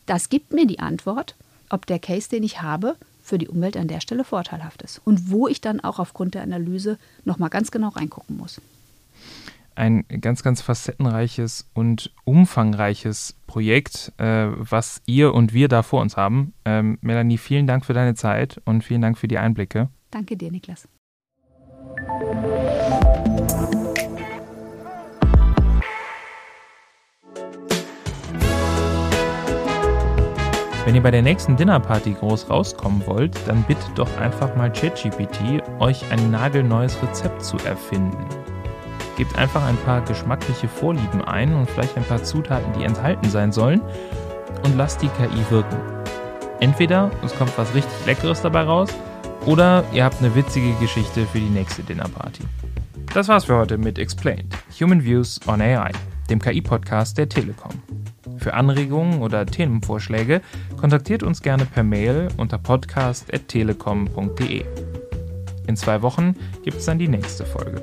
Das 0.06 0.28
gibt 0.28 0.52
mir 0.52 0.66
die 0.66 0.80
Antwort, 0.80 1.36
ob 1.68 1.86
der 1.86 1.98
Case, 1.98 2.28
den 2.28 2.42
ich 2.42 2.62
habe, 2.62 2.96
für 3.22 3.38
die 3.38 3.48
Umwelt 3.48 3.76
an 3.76 3.88
der 3.88 4.00
Stelle 4.00 4.24
vorteilhaft 4.24 4.82
ist. 4.82 5.00
Und 5.04 5.30
wo 5.30 5.48
ich 5.48 5.60
dann 5.60 5.80
auch 5.80 5.98
aufgrund 5.98 6.34
der 6.34 6.42
Analyse 6.42 6.98
nochmal 7.24 7.50
ganz 7.50 7.70
genau 7.70 7.88
reingucken 7.88 8.36
muss 8.36 8.60
ein 9.76 10.04
ganz, 10.20 10.42
ganz 10.42 10.62
facettenreiches 10.62 11.70
und 11.74 12.12
umfangreiches 12.24 13.38
Projekt, 13.46 14.12
äh, 14.18 14.48
was 14.48 15.02
ihr 15.06 15.34
und 15.34 15.52
wir 15.52 15.68
da 15.68 15.82
vor 15.82 16.00
uns 16.00 16.16
haben. 16.16 16.54
Ähm, 16.64 16.98
Melanie, 17.00 17.38
vielen 17.38 17.66
Dank 17.66 17.84
für 17.84 17.94
deine 17.94 18.14
Zeit 18.14 18.60
und 18.64 18.82
vielen 18.82 19.02
Dank 19.02 19.18
für 19.18 19.28
die 19.28 19.38
Einblicke. 19.38 19.88
Danke 20.10 20.36
dir, 20.36 20.50
Niklas. 20.50 20.88
Wenn 30.86 30.94
ihr 30.94 31.02
bei 31.02 31.10
der 31.10 31.22
nächsten 31.22 31.56
Dinnerparty 31.56 32.12
groß 32.12 32.48
rauskommen 32.48 33.04
wollt, 33.06 33.36
dann 33.48 33.64
bittet 33.64 33.98
doch 33.98 34.16
einfach 34.18 34.54
mal 34.54 34.72
ChatGPT, 34.72 35.60
euch 35.80 36.08
ein 36.12 36.30
nagelneues 36.30 36.96
Rezept 37.02 37.42
zu 37.44 37.56
erfinden. 37.58 38.24
Gebt 39.16 39.36
einfach 39.36 39.64
ein 39.64 39.76
paar 39.78 40.02
geschmackliche 40.02 40.68
Vorlieben 40.68 41.22
ein 41.22 41.54
und 41.54 41.70
vielleicht 41.70 41.96
ein 41.96 42.04
paar 42.04 42.22
Zutaten, 42.22 42.72
die 42.78 42.84
enthalten 42.84 43.28
sein 43.30 43.50
sollen 43.50 43.80
und 44.64 44.76
lasst 44.76 45.02
die 45.02 45.08
KI 45.08 45.50
wirken. 45.50 45.78
Entweder 46.60 47.10
es 47.24 47.36
kommt 47.36 47.56
was 47.56 47.74
richtig 47.74 48.06
Leckeres 48.06 48.42
dabei 48.42 48.62
raus 48.62 48.90
oder 49.46 49.84
ihr 49.92 50.04
habt 50.04 50.20
eine 50.20 50.34
witzige 50.34 50.72
Geschichte 50.74 51.24
für 51.26 51.38
die 51.38 51.48
nächste 51.48 51.82
Dinnerparty. 51.82 52.42
Das 53.14 53.28
war's 53.28 53.44
für 53.44 53.56
heute 53.56 53.78
mit 53.78 53.98
Explained, 53.98 54.54
Human 54.80 55.02
Views 55.02 55.40
on 55.46 55.62
AI, 55.62 55.92
dem 56.28 56.40
KI-Podcast 56.40 57.16
der 57.16 57.28
Telekom. 57.28 57.70
Für 58.38 58.54
Anregungen 58.54 59.22
oder 59.22 59.46
Themenvorschläge 59.46 60.42
kontaktiert 60.76 61.22
uns 61.22 61.40
gerne 61.40 61.64
per 61.64 61.82
Mail 61.82 62.28
unter 62.36 62.58
podcast.telekom.de. 62.58 64.64
In 65.66 65.76
zwei 65.76 66.02
Wochen 66.02 66.36
gibt 66.62 66.76
es 66.76 66.84
dann 66.84 66.98
die 66.98 67.08
nächste 67.08 67.46
Folge. 67.46 67.82